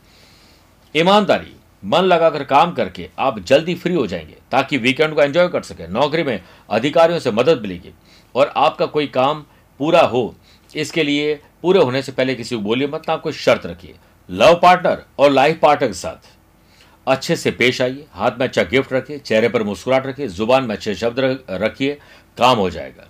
ईमानदारी, 0.96 1.56
मन 1.84 2.02
लगाकर 2.02 2.44
काम 2.44 2.72
करके 2.72 3.10
आप 3.20 3.40
जल्दी 3.40 3.76
फ्री 3.76 3.94
हो 3.94 4.06
जाएँगे, 4.08 4.36
ताकि 4.52 4.78
वीकेंड 4.78 5.16
को 5.16 5.22
एंजॉय 5.22 5.48
कर 5.48 5.62
सके, 5.62 5.88
नौकरी 5.88 6.24
में 6.24 6.40
अधिकारियों 6.70 7.20
से 7.20 7.32
मदद 7.32 7.62
मिलेगी 7.62 7.94
और 8.36 8.54
आपका 8.58 8.86
कोई 8.86 9.08
काम 9.08 9.46
पूरा 9.80 10.02
हो, 10.02 10.36
इसके 10.76 11.04
लिए 11.04 11.34
पूरे 11.62 11.80
होने 11.80 12.02
से 12.02 12.12
पहले 12.12 12.36
किसी 12.36 12.56
को 12.56 12.62
बोलिए 12.62 12.88
मत, 12.88 13.10
ना, 13.10 13.16
कोई 13.16 13.34
शर्त 13.34 13.66
रखिए। 13.66 13.96
लव 14.30 14.54
पार्टनर 14.56 15.04
और 15.20 15.32
लाइफ 15.32 15.60
पार्टनर 15.60 15.88
के 15.88 15.94
साथ। 15.94 16.30
अच्छे 17.08 17.36
से 17.36 17.52
पेश 17.52 17.82
आइए, 17.82 18.06
हाथ 18.12 18.32
में 18.32 18.48
अच्छा 18.48 18.64
गिफ्ट 18.64 18.94
रखिए, 18.94 19.18
चेहरे 19.18 19.50
पर 19.50 19.64
मुस्कुराहट 19.64 20.06
रखिए, 20.06 20.28
ज़ुबान 20.28 20.64
में 20.64 20.76
अच्छे 20.76 20.96
शब्द 20.96 21.46
रखिए, 21.50 22.00
काम 22.38 22.58
हो 22.58 22.70
जाएगा। 22.70 23.08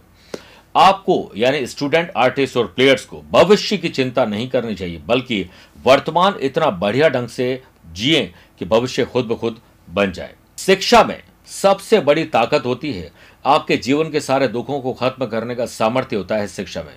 आपको, 0.76 1.32
यानी 1.38 1.68
स्टूडेंट, 1.68 2.12
आर्टिस्ट 2.18 2.58
और 2.58 2.68
प्लेयर्स 2.68 3.06
को 3.06 3.22
भविष्य 3.32 3.78
की 3.78 3.90
चिंता 3.90 4.26
नहीं 4.26 4.50
करनी 4.50 4.76
चाहिए, 4.76 4.98
बल्कि 4.98 5.50
वर्तमान 5.84 6.36
इतना 6.42 6.70
बढ़िया 6.70 7.10
ढंग 7.10 7.28
से 7.28 7.64
जिए 7.94 8.34
कि 8.60 8.66
भविष्य 8.66 9.06
खुद 9.06 9.26
ब 9.26 9.36
खुद 9.36 9.60
बन 9.90 10.12
जाए। 10.12 10.36
शिक्षा 10.58 11.04
में 11.04 11.24
सबसे 11.46 12.00
बड़ी 12.00 12.24
ताकत 12.26 12.66
होती 12.66 12.94
है, 12.94 13.12
आपके 13.46 13.78
जीवन 13.78 14.12
के 14.12 14.20
सारे 14.20 14.48
दुखों 14.48 14.82
को 14.82 14.94
खत्म 14.94 15.26
करने 15.26 15.56
का 15.56 15.66
सामर्थ्य 15.66 16.16
होता 16.16 16.36
है 16.36 16.48
शिक्षा 16.48 16.84
में। 16.84 16.96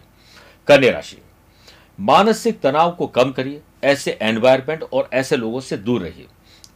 कन्या 0.69 0.93
राशि। 0.93 1.19
मानसिक 2.01 2.61
तनाव 2.61 2.91
को 2.91 3.07
कम 3.07 3.33
करिए, 3.33 3.61
ऐसे 3.85 4.19
एनवायरमेंट 4.23 4.83
और 4.83 5.11
ऐसे 5.13 5.37
लोगों 5.37 5.61
से 5.61 5.77
दूर 5.77 6.01
रहिए। 6.03 6.27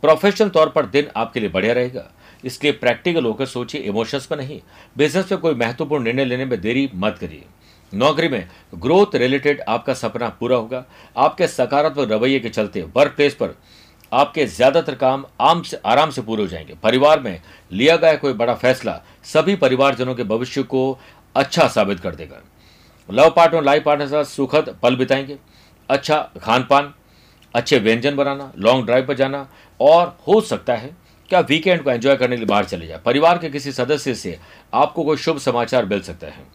प्रोफेशनल 0.03 0.49
तौर 0.49 0.69
पर 0.69 0.87
दिन 0.87 1.09
आपके 1.17 1.41
लिए 1.41 1.49
बढ़िया 1.49 1.73
रहेगा। 1.75 2.11
इसलिए 2.45 2.73
प्रैक्टिकल 2.73 3.25
होकर 3.25 3.47
सोचिए 3.47 3.81
इमोशंस 3.81 4.27
पर 4.27 4.39
नहीं। 4.39 4.61
बिज़नेस 4.97 5.33
में 5.33 5.41
कोई 5.41 5.55
महत्वपूर्ण 5.55 6.05
निर्णय 6.05 6.25
लेने 6.25 6.45
में 6.45 6.61
देरी 6.61 6.91
मत 6.95 7.19
करिए। 7.21 7.45
नौकरी 7.93 8.29
में 8.29 8.49
ग्रोथ 8.75 9.15
रिलेटेड 9.15 9.61
आपका 9.69 9.95
सपना 9.95 10.29
पूरा 10.31 10.57
होगा। 10.57 10.85
आपके 11.17 11.47
सकारात्मक 11.49 12.11
रवैये 12.11 12.41
के 12.41 12.49
चलते 12.49 12.83
वर्क 12.97 13.13
प्लेस 13.17 13.35
पर 13.35 13.55
आपके 14.13 14.45
ज़्यादातर 14.47 14.95
काम 14.95 15.25
आम 15.41 15.63
से, 15.63 15.77
आराम 15.77 16.11
से 16.11 16.23
पूरे 16.23 16.43
हो 16.43 16.49
जाएँगे। 16.49 16.75
परिवार 16.83 17.21
में 17.21 17.41
लिया 17.73 17.97
गया 17.97 18.17
कोई 18.17 18.33
बड़ा 18.33 18.55
फैसला 18.55 19.01
सभी 19.25 19.57
परिवारजनों 19.57 20.15
के 20.15 20.25
भविष्य 20.25 20.63
को 20.63 20.99
अच्छा 21.35 21.67
साबित 21.69 22.01
कर 22.01 22.15
देगा। 22.15 22.41
लव 23.09 23.31
पार्टनर 23.31 23.65
लाइफ 23.65 23.85
पार्टनर 23.85 24.07
साथ 24.07 24.25
सुखद 24.27 24.75
पल 24.83 24.97
बिताएँगे। 24.97 25.37
अच्छा 25.89 26.19
खान 26.43 26.67
पान 26.71 26.93
अच्छे 27.55 27.79
व्यंजन 27.79 28.17
बनाना 28.17 28.53
लॉन्ग 28.59 28.87
ड्राइव 28.87 29.07
पर 29.07 29.15
जाना, 29.15 29.49
और 29.81 30.17
हो 30.29 30.41
सकता 30.41 30.75
है 30.75 30.97
क्या 31.31 31.41
वीकेंड 31.41 31.83
को 31.83 31.91
एंजॉय 31.91 32.17
करने 32.17 32.37
के 32.37 32.41
लिए 32.41 32.47
बाहर 32.47 32.65
चले 32.65 32.87
जाए। 32.87 33.01
परिवार 33.05 33.39
के 33.39 33.49
किसी 33.51 33.73
सदस्य 33.73 34.15
से 34.15 34.39
आपको 34.75 35.05
कोई 35.05 35.17
शुभ 35.17 35.39
समाचार 35.39 35.85
मिल 35.85 36.01
सकता 36.01 36.27
है। 36.27 36.47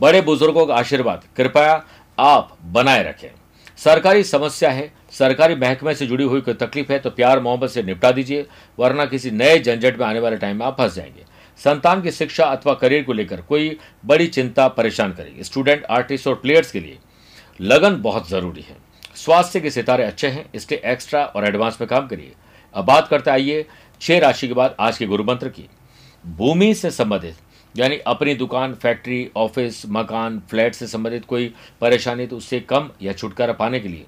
बड़े 0.00 0.20
बुज़ुर्गों 0.20 0.66
का 0.66 0.74
आशीर्वाद, 0.74 1.24
कृपया 1.36 1.84
आप 2.18 2.56
बनाए 2.64 3.02
रखें। 3.02 3.28
सरकारी 3.76 4.24
समस्या 4.24 4.70
है, 4.70 4.92
सरकारी 5.10 5.54
महकमे 5.54 5.94
से 5.94 6.06
जुड़ी 6.06 6.24
हुई 6.24 6.40
कोई 6.40 6.54
तकलीफ़ 6.54 6.92
है 6.92 6.98
तो 6.98 7.10
प्यार 7.10 7.40
मोहब्बत 7.40 7.70
से 7.70 7.82
निपटा 7.82 8.10
दीजिए, 8.10 8.46
वरना 8.78 9.06
किसी 9.06 9.30
नए 9.30 9.58
झंझट 9.58 9.98
में 9.98 10.06
आने 10.06 10.20
वाले 10.20 10.36
टाइम 10.36 10.58
में 10.58 10.66
आप 10.66 10.78
फंस 10.78 10.94
जाएँगे। 10.94 11.24
संतान 11.60 12.02
की 12.02 12.10
शिक्षा 12.10 12.44
अथवा 12.44 12.74
करियर 12.74 13.02
को 13.04 13.12
लेकर 13.12 13.40
कोई 13.40 13.78
बड़ी 14.06 14.26
चिंता 14.26 14.66
परेशान 14.68 15.12
करेगी। 15.12 15.44
स्टूडेंट 15.44 15.84
आर्टिस्ट 15.84 16.26
और 16.26 16.34
प्लेयर्स 16.34 16.70
के 16.70 16.80
लिए 16.80 16.98
लगन 17.60 17.96
बहुत 17.96 18.28
ज़रूरी 18.28 18.60
है। 18.60 18.76
स्वास्थ्य 19.18 19.60
के 19.60 19.70
सितारे 19.70 20.04
अच्छे 20.04 20.28
हैं, 20.28 20.44
इसलिए 20.54 20.80
एक्स्ट्रा 20.84 21.24
और 21.26 21.46
एडवांस 21.46 21.78
में 21.80 21.88
काम 21.88 22.06
करिए। 22.08 22.32
अब 22.74 22.84
बात 22.84 23.08
करते 23.08 23.30
आइए 23.30 23.64
छह 24.00 24.18
राशि 24.18 24.48
के 24.48 24.54
बाद 24.54 24.76
आज 24.80 24.98
के 24.98 25.06
गुरु 25.06 25.24
मंत्र 25.24 25.48
की। 25.48 25.68
भूमि 26.24 26.74
से 26.74 26.90
संबंधित, 26.90 27.36
यानी 27.74 27.98
अपनी 28.06 28.34
दुकान 28.34 28.74
फैक्ट्री 28.74 29.30
ऑफ़िस 29.36 29.82
मकान 29.88 30.38
फ्लैट 30.50 30.74
से 30.74 30.86
संबंधित 30.86 31.24
कोई 31.24 31.52
परेशानी 31.80 32.26
तो 32.26 32.36
उससे 32.36 32.60
कम 32.62 32.90
या 33.02 33.12
छुटकारा 33.12 33.52
पाने 33.54 33.80
के 33.80 33.88
लिए। 33.88 34.06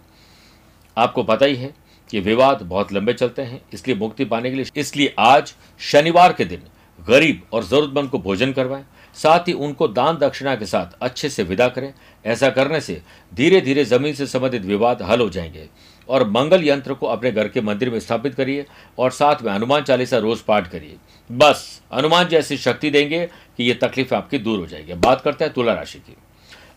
आपको 0.97 1.23
पता 1.25 1.47
ही 1.47 1.57
है 1.57 1.73
कि 2.11 2.21
विवाद 2.21 2.63
बहुत 2.63 2.93
लंबे 2.93 3.13
चलते 3.13 3.43
हैं, 3.43 3.61
इसलिए 3.73 3.97
मुक्ति 3.97 4.25
पाने 4.25 4.51
के 4.51 4.57
लिए, 4.57 4.67
इसलिए 4.77 5.15
आज 5.19 5.55
शनिवार 5.81 6.33
के 6.33 6.45
दिन 6.45 6.63
गरीब 6.99 7.43
और 7.53 7.65
जरूरतमंद 7.65 8.11
को 8.11 8.19
भोजन 8.21 8.53
करवाएँ 8.53 8.85
साथ 9.15 9.39
ही 9.39 9.53
उनको 9.53 9.89
दान 9.89 10.17
दक्षिणा 10.17 10.55
के 10.57 10.67
साथ 10.67 10.87
अच्छे 11.03 11.29
से 11.29 11.43
विदा 11.43 11.69
करें। 11.69 11.95
ऐसा 12.27 12.51
करने 12.51 12.81
से 12.81 13.03
धीरे 13.35 13.61
धीरे 13.61 13.85
ज़मीन 13.85 14.15
से 14.15 14.27
संबंधित 14.27 14.63
विवाद 14.63 15.03
हल 15.03 15.21
हो 15.21 15.31
जाएँगे 15.31 15.69
और 16.09 16.31
मंगल 16.31 16.69
यंत्र 16.69 16.95
को 16.95 17.07
अपने 17.07 17.33
घर 17.33 17.49
के 17.49 17.61
मंदिर 17.61 17.91
में 17.91 18.01
स्थापित 18.01 18.35
करिए 18.35 18.67
और 18.99 19.11
साथ 19.11 19.43
में 19.43 19.53
हनुमान 19.53 19.83
चालीसा 19.83 20.19
रोज 20.19 20.41
पाठ 20.41 20.71
करिए। 20.71 20.97
बस, 21.33 21.81
हनुमान 21.95 22.29
जी 22.29 22.37
ऐसी 22.37 22.57
शक्ति 22.57 22.91
देंगे 22.91 23.27
कि 23.27 23.65
ये 23.65 23.75
तकलीफ़ 23.75 24.15
आपकी 24.15 24.39
दूर 24.39 24.59
हो 24.59 24.67
जाएगी। 24.67 24.95
बात 24.95 25.21
करते 25.21 25.45
हैं 25.45 25.55
तुला 25.55 25.75
राशि 25.75 25.99
की। 25.99 26.17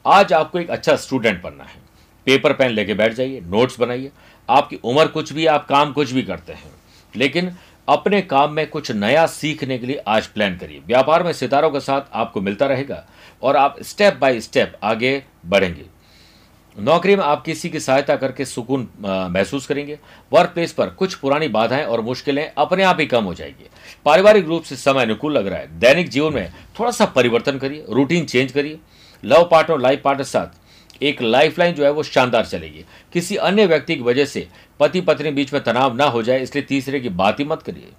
आज 0.08 0.34
आपको 0.34 0.60
एक 0.60 0.70
अच्छा 0.70 0.96
स्टूडेंट 0.96 1.42
बनना 1.42 1.64
है। 1.64 1.82
पेपर, 2.26 2.54
पेन 2.54 2.72
लेके 2.72 2.94
बैठ 2.94 3.14
जाइए 3.14 3.42
नोट्स 3.42 3.80
बनाइए। 3.80 4.12
आपकी 4.50 4.76
उम्र 4.76 5.08
कुछ 5.08 5.34
भी, 5.34 5.46
आप 5.46 5.68
काम 5.68 5.94
कुछ 5.94 6.12
भी 6.12 6.24
करते 6.24 6.54
हैं। 6.54 6.72
लेकिन 7.16 7.56
अपने 7.88 8.22
काम 8.22 8.52
में 8.54 8.70
कुछ 8.70 8.92
नया 8.92 9.26
सीखने 9.28 9.78
के 9.78 9.88
लिए 9.88 10.04
आज 10.08 10.28
प्लान 10.28 10.56
करिए। 10.58 10.82
व्यापार 10.88 11.24
में 11.24 11.32
सितारों 11.34 11.70
के 11.72 11.80
साथ 11.80 12.02
आपको 12.14 12.42
मिलता 12.42 12.66
रहेगा 12.66 13.04
और 13.44 13.56
आप 13.56 13.82
स्टेप 13.82 14.18
बाय 14.18 14.40
स्टेप 14.42 14.78
आगे 14.84 15.24
बढ़ेंगे। 15.46 15.86
नौकरी 16.78 17.16
में 17.16 17.24
आप 17.24 17.44
किसी 17.44 17.70
की 17.70 17.80
सहायता 17.80 18.16
करके 18.16 18.46
सुकून 18.46 18.88
महसूस 19.00 19.66
करेंगे। 19.68 20.00
वर्क 20.34 20.50
प्लेस 20.50 20.72
पर 20.74 20.90
कुछ 20.90 21.16
पुरानी 21.16 21.48
बाधाएँ 21.48 21.86
और 21.86 22.02
मुश्किलें 22.02 22.52
अपने 22.58 22.84
आप 22.84 23.00
ही 23.00 23.06
कम 23.06 23.24
हो 23.24 23.34
जाएगी। 23.34 23.70
पारिवारिक 24.06 24.46
रूप 24.46 24.64
से 24.64 24.76
समय 24.76 25.02
अनुकूल 25.02 25.38
लग 25.38 25.48
रहा 25.48 25.60
है। 25.60 25.80
दैनिक 25.80 26.10
जीवन 26.10 26.34
में 26.34 26.52
थोड़ा 26.80 26.92
सा 26.92 27.06
परिवर्तन 27.06 27.58
करिए 27.58 27.86
रूटीन 27.90 28.26
चेंज 28.26 28.52
करिए। 28.52 28.80
लव 29.24 29.48
पार्टनर 29.52 29.80
लाइफ 29.80 30.02
पार्टनर 30.02 30.24
साथ 30.24 30.62
एक 31.02 31.22
लाइफलाइन 31.22 31.74
जो 31.76 31.84
है 31.84 31.92
वो 31.92 32.04
शानदार 32.04 32.46
चलेगी। 32.46 32.86
किसी 33.14 33.36
अन्य 33.38 33.66
व्यक्ति 33.66 33.96
की 33.96 34.02
वजह 34.02 34.26
से 34.26 34.48
पति 34.80 35.02
पत्नी 35.02 35.32
बीच 35.32 35.54
में 35.54 35.64
तनाव 35.64 35.96
ना 35.96 36.06
हो 36.06 36.22
जाए, 36.24 36.40
इसलिए 36.40 36.64
तीसरे 36.64 37.00
की 37.00 37.10
बात 37.12 37.40
ही 37.40 37.46
मत 37.46 37.62
करिए। 37.62 37.92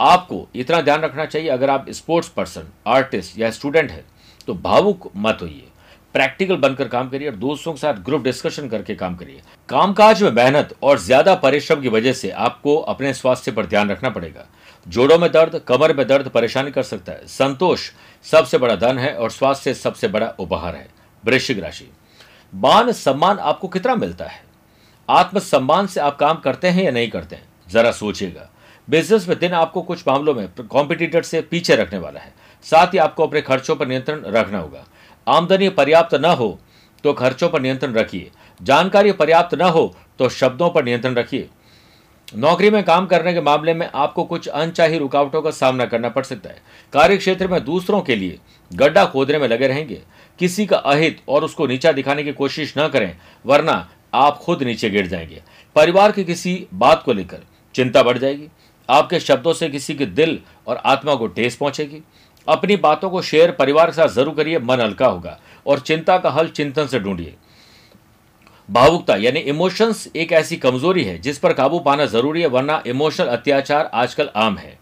आपको 0.00 0.46
इतना 0.54 0.80
ध्यान 0.82 1.00
रखना 1.00 1.24
चाहिए, 1.26 1.48
अगर 1.48 1.70
आप 1.70 1.90
स्पोर्ट्स 1.90 2.28
पर्सन 2.28 2.68
आर्टिस्ट 2.88 3.38
या 3.38 3.50
स्टूडेंट 3.50 3.90
है 3.90 4.04
तो 4.48 4.54
भावुक 4.56 5.10
मत 5.16 5.38
होइए। 5.42 5.66
प्रैक्टिकल 6.14 6.56
बनकर 6.56 6.88
काम 6.88 7.08
करिए 7.08 7.28
और 7.28 7.34
दोस्तों 7.36 7.72
के 7.72 7.78
साथ 7.78 7.94
ग्रुप 8.04 8.22
डिस्कशन 8.22 8.68
करके 8.68 8.94
काम 8.94 9.16
करिए। 9.16 9.40
कामकाज 9.68 10.22
में 10.22 10.30
मेहनत 10.32 10.74
और 10.82 10.98
ज़्यादा 10.98 11.34
परिश्रम 11.36 11.80
की 11.82 11.88
वजह 11.88 12.12
से 12.12 12.30
आपको 12.30 12.76
अपने 12.76 13.12
स्वास्थ्य 13.14 13.52
पर 13.52 13.66
ध्यान 13.66 13.90
रखना 13.90 14.10
पड़ेगा। 14.10 14.46
जोड़ों 14.86 15.18
में 15.18 15.30
दर्द, 15.32 15.60
कमर 15.68 15.96
में 15.96 16.06
दर्द 16.08 16.28
परेशानी 16.28 16.70
कर 16.70 16.82
सकता 16.82 17.12
है। 17.12 17.26
संतोष 17.28 17.90
सबसे 18.26 18.58
बड़ा 18.58 18.76
धन 18.76 18.98
है 18.98 19.14
और 19.14 19.30
स्वास्थ्य 19.30 19.74
सबसे 19.76 20.08
बड़ा 20.08 20.34
उपहार 20.38 20.76
है। 20.76 20.88
वृश्चिक 21.24 21.58
राशि। 21.58 21.88
मान 22.54 22.92
सम्मान 22.92 23.38
आपको 23.38 23.68
कितना 23.68 23.94
मिलता 23.94 24.24
है? 24.24 24.42
आत्मसम्मान 25.08 25.86
से 25.86 26.00
आप 26.00 26.16
काम 26.16 26.36
करते 26.36 26.68
हैं 26.68 26.84
या 26.84 26.90
नहीं 26.90 27.10
करते 27.10 27.36
हैं? 27.36 27.48
जरा 27.68 27.90
सोचिएगा। 27.90 28.48
बिज़नेस 28.88 29.28
में 29.28 29.38
दिन 29.38 29.52
आपको 29.52 29.82
कुछ 29.82 30.02
मामलों 30.08 30.34
में 30.34 30.48
कॉम्पिटिटर 30.70 31.22
से 31.22 31.40
पीछे 31.40 31.76
रखने 31.76 31.98
वाला 31.98 32.20
है। 32.20 32.32
साथ 32.62 32.86
ही 32.86 32.98
आपको 32.98 33.26
अपने 33.26 33.40
खर्चों 33.42 33.76
पर 33.76 33.86
नियंत्रण 33.86 34.22
रखना 34.26 34.58
होगा। 34.58 34.84
आमदनी 35.26 35.68
पर्याप्त 35.68 36.14
न 36.14 36.24
हो 36.24 36.58
तो 37.04 37.12
खर्चों 37.12 37.48
पर 37.48 37.60
नियंत्रण 37.60 37.92
रखिए। 37.92 38.30
जानकारी 38.62 39.12
पर्याप्त 39.12 39.54
न 39.54 39.60
हो 39.60 39.96
तो 40.18 40.28
शब्दों 40.28 40.70
पर 40.70 40.84
नियंत्रण 40.84 41.14
रखिए। 41.14 41.48
नौकरी 42.36 42.70
में 42.70 42.82
काम 42.84 43.06
करने 43.06 43.32
के 43.34 43.40
मामले 43.40 43.74
में 43.74 43.88
आपको 43.94 44.24
कुछ 44.24 44.48
अनचाही 44.48 44.98
रुकावटों 44.98 45.42
का 45.42 45.50
सामना 45.50 45.86
करना 45.86 46.08
पड़ 46.08 46.24
सकता 46.24 46.48
है। 46.48 46.62
कार्य 46.92 47.16
क्षेत्र 47.16 47.48
में 47.48 47.64
दूसरों 47.64 48.00
के 48.00 48.16
लिए 48.16 48.38
गड्ढा 48.70 49.04
खोदने 49.04 49.38
में 49.38 49.48
लगे 49.48 49.68
रहेंगे। 49.68 50.02
किसी 50.40 50.66
का 50.66 50.76
अहित 50.76 51.20
और 51.28 51.44
उसको 51.44 51.66
नीचा 51.66 51.92
दिखाने 51.92 52.22
की 52.24 52.32
कोशिश 52.32 52.74
न 52.78 52.88
करें, 52.88 53.16
वरना 53.44 53.88
आप 54.14 54.38
खुद 54.38 54.62
नीचे 54.62 54.90
गिर 54.90 55.06
जाएँगे। 55.06 55.42
परिवार 55.76 56.12
की 56.12 56.24
किसी 56.24 56.66
बात 56.74 57.02
को 57.02 57.12
लेकर 57.12 57.42
चिंता 57.74 58.02
बढ़ 58.02 58.18
जाएगी। 58.18 58.48
आपके 58.88 59.20
शब्दों 59.20 59.52
से 59.52 59.68
किसी 59.68 59.94
के 59.94 60.06
दिल 60.06 60.38
और 60.66 60.76
आत्मा 60.76 61.14
को 61.14 61.26
ठेस 61.26 61.56
पहुंचेगी। 61.56 62.02
अपनी 62.48 62.76
बातों 62.76 63.10
को 63.10 63.22
शेयर 63.22 63.50
परिवार 63.50 63.86
के 63.86 63.92
साथ 63.92 64.08
ज़रूर 64.08 64.34
करिए, 64.34 64.58
मन 64.58 64.80
हल्का 64.80 65.06
होगा 65.06 65.38
और 65.66 65.80
चिंता 65.80 66.18
का 66.18 66.30
हल 66.30 66.48
चिंतन 66.48 66.86
से 66.86 67.00
ढूंढिए। 67.00 67.34
भावुकता 68.68 69.16
यानी 69.16 69.40
इमोशंस 69.40 70.08
एक 70.16 70.32
ऐसी 70.32 70.56
कमज़ोरी 70.56 71.04
है 71.04 71.18
जिस 71.18 71.38
पर 71.38 71.52
काबू 71.52 71.78
पाना 71.78 72.06
ज़रूरी 72.06 72.40
है, 72.40 72.46
वरना 72.46 72.82
इमोशनल 72.86 73.26
अत्याचार 73.26 73.90
आजकल 73.94 74.30
आम 74.36 74.56
है। 74.58 74.78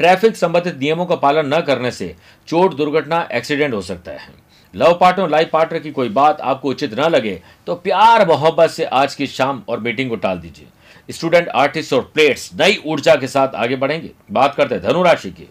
ट्रैफ़िक 0.00 0.36
संबंधित 0.36 0.78
नियमों 0.78 1.06
का 1.06 1.16
पालन 1.16 1.54
न 1.54 1.60
करने 1.60 1.90
से 1.90 2.14
चोट, 2.48 2.74
दुर्घटना, 2.74 3.28
एक्सीडेंट 3.32 3.74
हो 3.74 3.80
सकता 3.82 4.12
है। 4.12 4.47
लव 4.78 4.92
पार्टनर 4.94 5.28
लाइफ 5.28 5.50
पार्टनर 5.50 5.78
की 5.78 5.90
कोई 5.90 6.08
बात 6.08 6.40
आपको 6.40 6.70
उचित 6.70 6.92
न 6.94 7.08
लगे 7.10 7.40
तो 7.66 7.74
प्यार 7.74 8.26
मोहब्बत 8.28 8.70
से 8.70 8.84
आज 8.84 9.14
की 9.14 9.26
शाम 9.26 9.62
और 9.68 9.80
मीटिंग 9.80 10.10
को 10.10 10.16
टाल 10.16 10.38
दीजिए। 10.38 10.66
स्टूडेंट, 11.10 11.48
आर्टिस्ट 11.48 11.92
और 11.92 12.10
प्लेयर्स 12.14 12.50
नई 12.54 12.82
ऊर्जा 12.86 13.14
के 13.16 13.28
साथ 13.28 13.54
आगे 13.54 13.76
बढ़ेंगे। 13.76 14.10
बात 14.30 14.54
करते 14.54 14.74
हैं 14.74 14.84
धनु 14.84 15.02
राशि 15.02 15.30
की। 15.30 15.48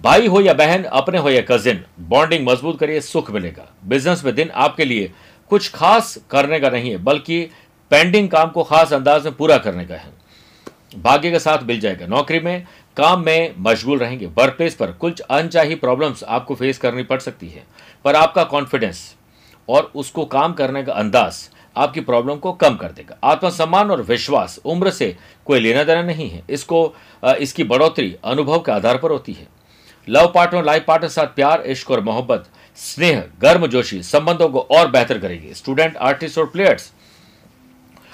भाई 0.00 0.26
हो 0.26 0.40
या 0.40 0.52
बहन, 0.54 0.84
अपने 0.84 1.18
हो 1.18 1.30
या 1.30 1.40
कजिन 1.48 1.84
बॉन्डिंग 2.00 2.46
मज़बूत 2.48 2.78
करिए, 2.78 3.00
सुख 3.00 3.30
मिलेगा। 3.30 3.66
बिज़नेस 3.84 4.24
में 4.24 4.34
दिन 4.34 4.50
आपके 4.50 4.84
लिए 4.84 5.12
कुछ 5.50 5.70
खास 5.74 6.16
करने 6.30 6.60
का 6.60 6.70
नहीं 6.70 6.90
है, 6.90 6.96
बल्कि 6.98 7.40
पेंडिंग 7.90 8.28
काम 8.28 8.50
को 8.50 8.62
खास 8.62 8.92
अंदाज 8.92 9.24
में 9.24 9.34
पूरा 9.34 9.58
करने 9.58 9.84
का 9.84 9.94
है। 9.94 10.16
भाग्य 10.96 11.30
के 11.30 11.38
साथ 11.38 11.62
मिल 11.62 11.80
जाएगा। 11.80 12.06
नौकरी 12.06 12.40
में, 12.40 12.66
काम 12.96 13.24
में 13.24 13.54
मशगूल 13.58 13.98
रहेंगे। 13.98 14.26
वर्क 14.26 14.54
प्लेस 14.56 14.74
पर 14.74 14.92
कुछ 14.92 15.20
अनचाही 15.20 15.74
प्रॉब्लम्स 15.74 16.22
आपको 16.24 16.54
फेस 16.54 16.78
करनी 16.78 17.02
पड़ 17.02 17.18
सकती 17.20 17.48
है। 17.48 17.62
पर 18.04 18.16
आपका 18.16 18.44
कॉन्फिडेंस 18.44 19.14
और 19.68 19.90
उसको 19.94 20.24
काम 20.26 20.52
करने 20.52 20.82
का 20.82 20.92
अंदाज 20.92 21.48
आपकी 21.76 22.00
प्रॉब्लम 22.00 22.36
को 22.36 22.52
कम 22.52 22.76
कर 22.76 22.92
देगा। 22.92 23.16
आत्मसम्मान 23.24 23.90
और 23.90 24.02
विश्वास 24.02 24.58
उम्र 24.64 24.90
से 24.90 25.16
कोई 25.46 25.60
लेना 25.60 25.82
देना 25.84 26.02
नहीं 26.02 26.28
है। 26.30 26.42
इसको 26.50 26.94
इसकी 27.40 27.64
बढ़ोतरी 27.64 28.16
अनुभव 28.24 28.58
के 28.58 28.72
आधार 28.72 28.98
पर 28.98 29.10
होती 29.10 29.32
है। 29.32 29.46
लव 30.08 30.32
पार्टनर, 30.34 30.64
लाइफ 30.64 30.84
पार्टनर 30.86 31.08
साथ 31.08 31.26
प्यार, 31.26 31.62
इश्क 31.62 31.90
और 31.90 32.00
मोहब्बत, 32.00 32.48
स्नेह, 32.78 33.22
गर्म 33.40 33.66
जोशी, 33.66 34.02
संबंधों 34.02 34.48
को 34.48 34.60
और 34.60 34.90
बेहतर 34.90 35.18
करेगी। 35.18 35.54
स्टूडेंट, 35.54 35.96
आर्टिस्ट 35.96 36.38
और 36.38 36.46
प्लेयर्स, 36.46 36.92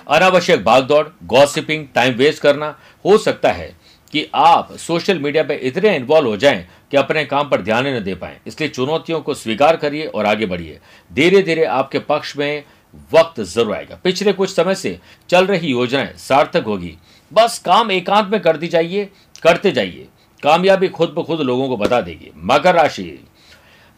अनावश्यक 0.07 0.65
भागदौड़ 0.65 1.07
गॉसिपिंग 1.25 1.87
टाइम 1.95 2.15
वेस्ट 2.15 2.43
करना 2.43 2.75
हो 3.05 3.17
सकता 3.19 3.53
है। 3.53 3.75
कि 4.15 4.27
आप 4.35 4.73
सोशल 4.73 5.19
मीडिया 5.19 5.43
पे 5.43 5.55
इतने 5.55 5.95
इन्वॉल्व 5.97 6.29
हो 6.29 6.37
जाएँ 6.37 6.67
कि 6.91 6.97
अपने 6.97 7.25
काम 7.25 7.49
पर 7.49 7.63
ध्यान 7.63 7.87
न 7.87 8.01
दे 8.01 8.15
पाएँ। 8.15 8.37
इसलिए 8.47 8.69
चुनौतियों 8.69 9.21
को 9.21 9.35
स्वीकार 9.35 9.77
करिए 9.77 10.07
और 10.07 10.27
आगे 10.27 10.47
बढ़िए। 10.47 10.79
धीरे 11.11 11.43
धीरे 11.43 11.65
आपके 11.65 11.99
पक्ष 11.99 12.37
में 12.37 12.65
वक्त 13.13 13.41
ज़रूर 13.41 13.75
आएगा। 13.75 13.99
पिछले 14.05 14.33
कुछ 14.33 14.55
समय 14.55 14.75
से 14.75 14.99
चल 15.31 15.47
रही 15.47 15.69
योजनाएँ 15.69 16.13
सार्थक 16.19 16.65
होगी। 16.67 16.97
बस 17.33 17.59
काम 17.59 17.91
एकांत 17.91 18.31
में 18.33 18.41
कर 18.41 18.57
दी 18.57 18.69
जाइए, 18.69 19.11
करते 19.43 19.73
जाइए। 19.73 20.09
कामयाबी 20.43 20.89
खुद 20.89 21.15
ब 21.19 21.25
खुद 21.25 21.41
लोगों 21.41 21.69
को 21.69 21.77
बता 21.77 22.01
देगी। 22.01 22.33
मकर 22.37 22.75
राशि। 22.75 23.25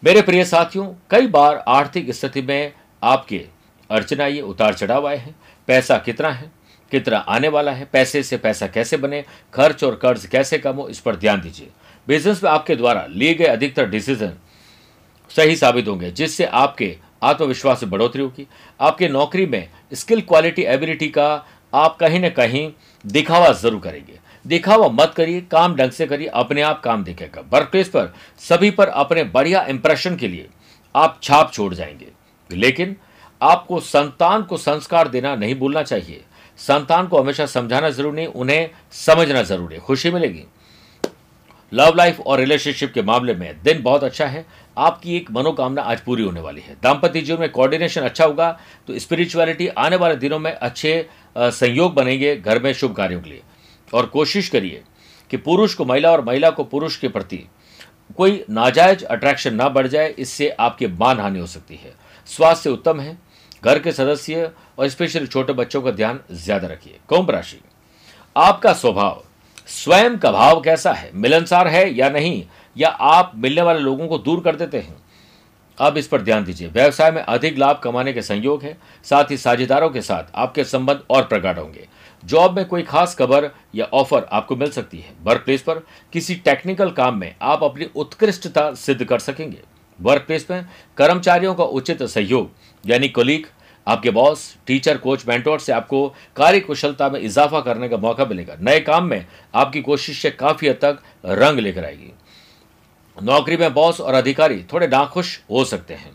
मेरे 0.02 0.22
प्रिय 0.22 0.44
साथियों, 0.44 0.86
कई 1.10 1.26
बार 1.26 1.64
आर्थिक 1.68 2.10
स्थिति 2.10 2.42
में 2.42 2.72
आपके 3.02 3.44
अड़चन 3.90 4.20
आइए, 4.20 4.40
उतार 4.40 4.74
चढ़ाव 4.74 5.06
आए 5.08 5.16
हैं। 5.16 5.34
पैसा 5.68 5.98
कितना 5.98 6.30
है? 6.30 6.50
कितना 6.90 7.18
आने 7.18 7.48
वाला 7.48 7.72
है, 7.72 7.84
पैसे 7.84 8.22
से 8.22 8.36
पैसा 8.36 8.66
कैसे 8.66 8.96
बने, 8.96 9.24
खर्च 9.54 9.84
और 9.84 9.96
कर्ज 9.96 10.26
कैसे 10.26 10.58
कम 10.58 10.76
हो, 10.76 10.88
इस 10.88 11.00
पर 11.00 11.16
ध्यान 11.16 11.40
दीजिए। 11.40 11.68
बिज़नेस 12.08 12.44
में 12.44 12.50
आपके 12.50 12.76
द्वारा 12.76 13.06
लिए 13.10 13.34
गए 13.34 13.44
अधिकतर 13.44 13.88
डिसीज़न 13.88 14.32
सही 15.30 15.56
साबित 15.56 15.88
होंगे, 15.88 16.10
जिससे 16.10 16.44
आपके 16.44 16.96
आत्मविश्वास 17.22 17.82
में 17.82 17.90
बढ़ोतरी 17.90 18.22
होगी। 18.22 18.46
आपके 18.80 19.08
नौकरी 19.08 19.46
में 19.46 19.68
स्किल 19.94 20.20
क्वालिटी 20.20 20.62
एबिलिटी 20.62 21.08
का 21.08 21.44
आप 21.74 21.96
कहीं 21.96 22.20
ना 22.20 22.28
कहीं 22.28 22.72
दिखावा 23.06 23.52
ज़रूर 23.52 23.80
करेंगे। 23.80 24.18
दिखावा 24.46 24.88
मत 24.88 25.14
करिए, 25.16 25.40
काम 25.40 25.76
ढंग 25.76 25.90
से 25.90 26.06
करिए, 26.06 26.26
अपने 26.26 26.62
आप 26.62 26.80
काम 26.80 27.04
दिखेगा 27.04 27.44
वर्क 27.52 27.68
प्लेस 27.68 27.88
पर, 27.88 28.14
सभी 28.38 28.70
पर 28.70 28.88
अपने 28.88 29.24
बढ़िया 29.24 29.64
इंप्रेशन 29.64 30.16
के 30.16 30.28
लिए 30.28 30.48
आप 30.94 31.20
छाप 31.22 31.52
छोड़ 31.52 31.74
जाएँगे। 31.74 32.08
लेकिन 32.50 32.96
आपको 33.42 33.80
संतान 33.80 34.42
को 34.42 34.56
संस्कार 34.56 35.08
देना 35.08 35.34
नहीं 35.36 35.54
भूलना 35.54 35.82
चाहिए। 35.82 36.24
संतान 36.58 37.06
को 37.06 37.20
हमेशा 37.20 37.46
समझाना 37.46 37.90
ज़रूरी 37.90 38.16
नहीं, 38.16 38.26
उन्हें 38.26 38.70
समझना 38.94 39.42
ज़रूरी 39.42 39.74
है। 39.74 39.80
खुशी 39.80 40.10
मिलेगी। 40.10 40.44
लव 41.72 41.94
लाइफ 41.96 42.20
और 42.20 42.38
रिलेशनशिप 42.38 42.92
के 42.92 43.02
मामले 43.02 43.34
में 43.34 43.62
दिन 43.62 43.82
बहुत 43.82 44.04
अच्छा 44.04 44.26
है। 44.26 44.44
आपकी 44.78 45.16
एक 45.16 45.30
मनोकामना 45.30 45.82
आज 45.82 46.00
पूरी 46.00 46.22
होने 46.22 46.40
वाली 46.40 46.60
है। 46.60 46.76
दाम्पत्य 46.82 47.20
जीवन 47.20 47.40
में 47.40 47.50
कोऑर्डिनेशन 47.50 48.00
अच्छा 48.00 48.24
होगा 48.24 48.50
तो 48.88 48.98
स्पिरिचुअलिटी 48.98 49.66
आने 49.68 49.96
वाले 49.96 50.16
दिनों 50.16 50.38
में 50.38 50.52
अच्छे 50.52 51.08
संयोग 51.36 51.94
बनेंगे 51.94 52.36
घर 52.36 52.62
में 52.62 52.72
शुभ 52.72 52.94
कार्यों 52.96 53.20
के 53.20 53.30
लिए। 53.30 53.42
और 53.92 54.06
कोशिश 54.06 54.48
करिए 54.48 54.82
कि 55.30 55.36
पुरुष 55.36 55.74
को 55.74 55.84
महिला 55.84 56.12
और 56.12 56.24
महिला 56.24 56.50
को 56.50 56.64
पुरुष 56.64 56.96
के 56.96 57.08
प्रति 57.08 57.44
कोई 58.16 58.44
नाजायज 58.50 59.02
अट्रैक्शन 59.04 59.54
ना 59.54 59.68
बढ़ 59.68 59.86
जाए, 59.86 60.08
इससे 60.08 60.48
आपकी 60.50 60.86
मान 60.86 61.20
हानि 61.20 61.38
हो 61.38 61.46
सकती 61.46 61.76
है। 61.76 61.94
स्वास्थ्य 62.28 62.70
उत्तम 62.70 63.00
है। 63.00 63.16
घर 63.62 63.78
के 63.78 63.92
सदस्य 63.92 64.50
और 64.78 64.88
स्पेशली 64.88 65.26
छोटे 65.26 65.52
बच्चों 65.52 65.82
का 65.82 65.90
ध्यान 65.90 66.20
ज़्यादा 66.32 66.68
रखिए। 66.68 66.98
कुंभ 67.08 67.30
राशि। 67.30 67.60
आपका 68.36 68.72
स्वभाव, 68.72 69.22
स्वयं 69.66 70.18
का 70.18 70.30
भाव 70.32 70.60
कैसा 70.60 70.92
है? 70.92 71.10
मिलनसार 71.14 71.68
है 71.68 71.94
या 71.94 72.08
नहीं? 72.10 72.44
या 72.76 72.88
आप 72.88 73.32
मिलने 73.36 73.62
वाले 73.62 73.80
लोगों 73.80 74.08
को 74.08 74.18
दूर 74.18 74.40
कर 74.40 74.56
देते 74.56 74.78
हैं? 74.78 74.96
अब 75.78 75.96
इस 75.96 76.06
पर 76.08 76.22
ध्यान 76.22 76.44
दीजिए। 76.44 76.68
व्यवसाय 76.68 77.10
में 77.10 77.22
अधिक 77.22 77.58
लाभ 77.58 77.80
कमाने 77.84 78.12
के 78.12 78.22
संयोग 78.22 78.62
है। 78.62 78.76
साथ 79.04 79.30
ही 79.30 79.36
साझेदारों 79.36 79.90
के 79.90 80.02
साथ 80.02 80.24
आपके 80.34 80.64
संबंध 80.64 81.02
और 81.10 81.24
प्रगाढ़ 81.24 81.58
होंगे। 81.58 81.86
जॉब 82.22 82.56
में 82.56 82.64
कोई 82.64 82.82
खास 82.82 83.14
खबर 83.14 83.50
या 83.74 83.84
ऑफ़र 83.84 84.26
आपको 84.32 84.56
मिल 84.56 84.70
सकती 84.70 84.98
है। 84.98 85.12
वर्क 85.22 85.42
प्लेस 85.44 85.62
पर 85.62 85.82
किसी 86.12 86.34
टेक्निकल 86.34 86.90
काम 86.90 87.18
में 87.18 87.34
आप 87.42 87.62
अपनी 87.62 87.88
उत्कृष्टता 87.96 88.72
सिद्ध 88.74 89.04
कर 89.04 89.18
सकेंगे। 89.18 89.60
वर्क 89.98 90.22
प्लेस 90.22 90.46
में 90.50 90.66
कर्मचारियों 90.96 91.54
का 91.54 91.64
उचित 91.64 92.02
सहयोग, 92.02 92.50
यानी 92.84 93.08
कोलीग 93.08 93.46
आपके 93.86 94.10
बॉस 94.10 94.56
टीचर 94.66 94.98
कोच 94.98 95.26
मेंटोर 95.28 95.60
से 95.60 95.72
आपको 95.72 96.08
कार्य 96.36 96.60
कुशलता 96.60 97.08
में 97.08 97.20
इजाफा 97.20 97.60
करने 97.60 97.88
का 97.88 97.96
मौका 97.96 98.24
मिलेगा। 98.24 98.56
नए 98.60 98.80
काम 98.80 99.04
में 99.04 99.26
आपकी 99.54 99.80
कोशिशें 99.80 100.36
काफ़ी 100.36 100.68
हद 100.68 100.78
तक 100.82 100.98
रंग 101.24 101.58
लेकर 101.58 101.84
आएगी। 101.84 102.12
नौकरी 103.16 103.56
में 103.56 103.72
बॉस 103.74 104.00
और 104.00 104.14
अधिकारी 104.14 104.62
थोड़े 104.72 104.86
नाखुश 104.86 105.38
हो 105.50 105.64
सकते 105.64 105.94
हैं। 105.94 106.10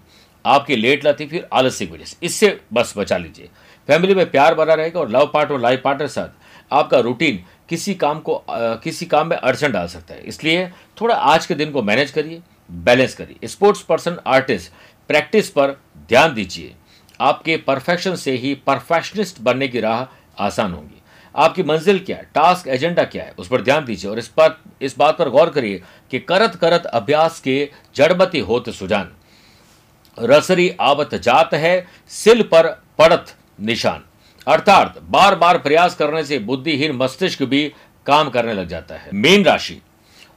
आपकी 0.46 0.76
लेट 0.76 1.06
लतीफी 1.06 1.42
आलसी 1.54 1.88
की 1.88 1.94
वजह 1.94 2.06
से। 2.06 2.26
इससे 2.26 2.60
बस 2.74 2.94
बचा 2.98 3.18
लीजिए। 3.18 3.50
फैमिली 3.88 4.16
में 4.16 4.30
प्यार 4.32 4.56
बना 4.56 4.74
रहेगा 4.74 5.00
और 5.00 5.10
लव 5.10 5.30
पार्टनर 5.34 5.60
लाइफ 5.60 5.82
पार्टनर 5.84 6.08
साथ 6.08 6.74
आपका 6.74 7.00
रूटीन 7.00 7.44
किसी 7.70 7.94
काम 7.96 8.20
को 8.20 8.34
आ, 8.34 8.76
किसी 8.76 9.06
काम 9.06 9.28
में 9.28 9.36
अड़चन 9.38 9.72
डाल 9.72 9.88
सकता 9.88 10.14
है। 10.14 10.22
इसलिए 10.22 10.68
थोड़ा 11.02 11.16
आज 11.16 11.46
के 11.46 11.56
दिन 11.56 11.72
को 11.72 11.82
मैनेज 11.82 12.12
करिए 12.12 12.42
बैलेंस 12.72 13.16
करिए। 13.16 13.48
स्पोर्ट्स 13.48 13.82
पर्सन 13.82 14.18
आर्टिस्ट 14.28 14.72
प्रैक्टिस 15.10 15.50
पर 15.50 15.72
ध्यान 16.10 16.34
दीजिए। 16.34 16.76
आपके 17.22 17.58
परफेक्शन 17.58 18.16
से 18.16 18.32
ही 18.32 18.54
परफेक्शनिस्ट 18.56 19.42
बनने 19.42 19.68
की 19.68 19.80
राह 19.80 20.06
आसान 20.46 20.74
होगी। 20.74 21.02
आपकी 21.36 21.64
मंजिल 21.64 22.00
क्या 22.00 22.18
है? 22.18 22.24
टास्क 22.36 22.68
एजेंडा 22.68 23.04
क्या 23.04 23.24
है? 23.24 23.34
उस 23.38 23.48
पर 23.48 23.62
ध्यान 23.62 23.86
दीजिए 23.86 24.12
और 24.12 24.20
इस 24.20 24.28
पर 24.28 24.60
इस 24.82 24.98
बात 24.98 25.18
पर 25.18 25.30
गौर 25.30 25.50
करिए 25.50 25.82
कि 26.12 26.20
करत 26.20 26.56
करत 26.56 26.86
अभ्यास 26.86 27.40
के 27.40 27.70
जड़बती 27.96 28.40
होत 28.40 28.70
सुजान। 28.70 29.12
रसरी 30.18 30.70
आवत 30.82 31.16
जात 31.16 31.54
है, 31.54 31.88
सिल 32.10 32.42
पर 32.44 32.68
पड़त 33.00 33.36
निशान। 33.60 34.04
अर्थात 34.48 35.00
बार 35.02 35.36
बार 35.36 35.58
प्रयास 35.58 35.96
करने 35.96 36.24
से 36.24 36.40
बुद्धिहीन 36.40 36.92
मस्तिष्क 36.92 37.44
भी 37.44 37.72
काम 38.06 38.30
करने 38.30 38.54
लग 38.54 38.68
जाता 38.68 38.96
है। 38.96 39.10
मीन 39.14 39.44
राशि, 39.44 39.82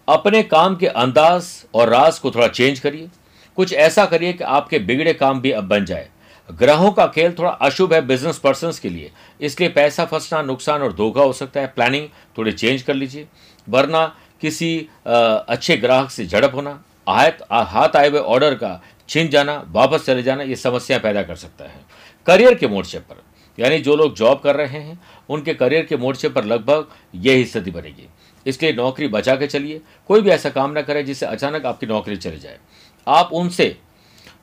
अपने 0.09 0.42
काम 0.42 0.77
के 0.77 0.87
अंदाज 0.87 1.47
और 1.75 1.88
राज 1.88 2.18
को 2.18 2.31
थोड़ा 2.31 2.49
चेंज 2.49 2.79
करिए। 2.79 3.09
कुछ 3.57 3.73
ऐसा 3.73 4.05
करिए 4.07 4.33
कि 4.33 4.44
आपके 4.44 4.79
बिगड़े 4.79 5.12
काम 5.12 5.40
भी 5.40 5.51
अब 5.51 5.64
बन 5.64 5.85
जाए। 5.85 6.09
ग्रहों 6.48 6.90
का 6.92 7.07
खेल 7.07 7.33
थोड़ा 7.33 7.50
अशुभ 7.50 7.92
है 7.92 8.00
बिज़नेस 8.07 8.38
पर्सन 8.38 8.72
के 8.83 8.88
लिए। 8.88 9.11
इसलिए 9.40 9.68
पैसा 9.68 10.04
फंसना, 10.04 10.42
नुकसान 10.42 10.83
और 10.83 10.92
धोखा 10.92 11.22
हो 11.22 11.33
सकता 11.33 11.61
है। 11.61 11.66
प्लानिंग 11.66 12.09
थोड़ी 12.38 12.52
चेंज 12.52 12.83
कर 12.83 12.94
लीजिए। 12.94 13.26
वरना 13.66 14.07
किसी 14.42 14.88
अच्छे 15.07 15.76
ग्राहक 15.76 16.11
से 16.11 16.26
झड़प 16.26 16.54
होना, 16.54 16.83
आयत 17.09 17.38
हाथ 17.52 17.96
आए 17.96 18.09
हुए 18.09 18.20
ऑर्डर 18.20 18.54
का 18.54 18.80
छिन 19.09 19.28
जाना, 19.28 19.62
वापस 19.68 20.04
चले 20.07 20.22
जाना, 20.22 20.42
ये 20.42 20.57
समस्या 20.57 20.98
पैदा 20.98 21.22
कर 21.22 21.37
सकता 21.37 21.64
है। 21.64 21.80
करियर 22.26 22.54
के 22.54 22.68
मोर्चे 22.68 22.98
पर, 22.98 23.22
यानी 23.59 23.78
जो 23.78 23.96
लोग 23.96 24.14
जॉब 24.16 24.40
कर 24.40 24.57
रहे 24.57 24.78
हैं, 24.78 25.00
उनके 25.28 25.54
करियर 25.54 25.85
के 25.85 25.96
मोर्चे 25.96 26.28
पर 26.28 26.44
लगभग 26.44 26.87
यही 27.14 27.44
स्थिति 27.44 27.70
बनेगी। 27.70 28.09
इसलिए 28.46 28.72
नौकरी 28.72 29.09
बचा 29.09 29.35
के 29.37 29.46
चलिए। 29.46 29.80
कोई 30.09 30.20
भी 30.20 30.30
ऐसा 30.30 30.50
काम 30.50 30.70
ना 30.70 30.83
करे 30.83 31.02
जिससे 31.02 31.26
अचानक 31.26 31.66
आपकी 31.66 31.87
नौकरी 31.87 32.16
चली 32.16 32.38
जाए। 32.38 32.59
आप 33.07 33.30
उनसे 33.33 33.76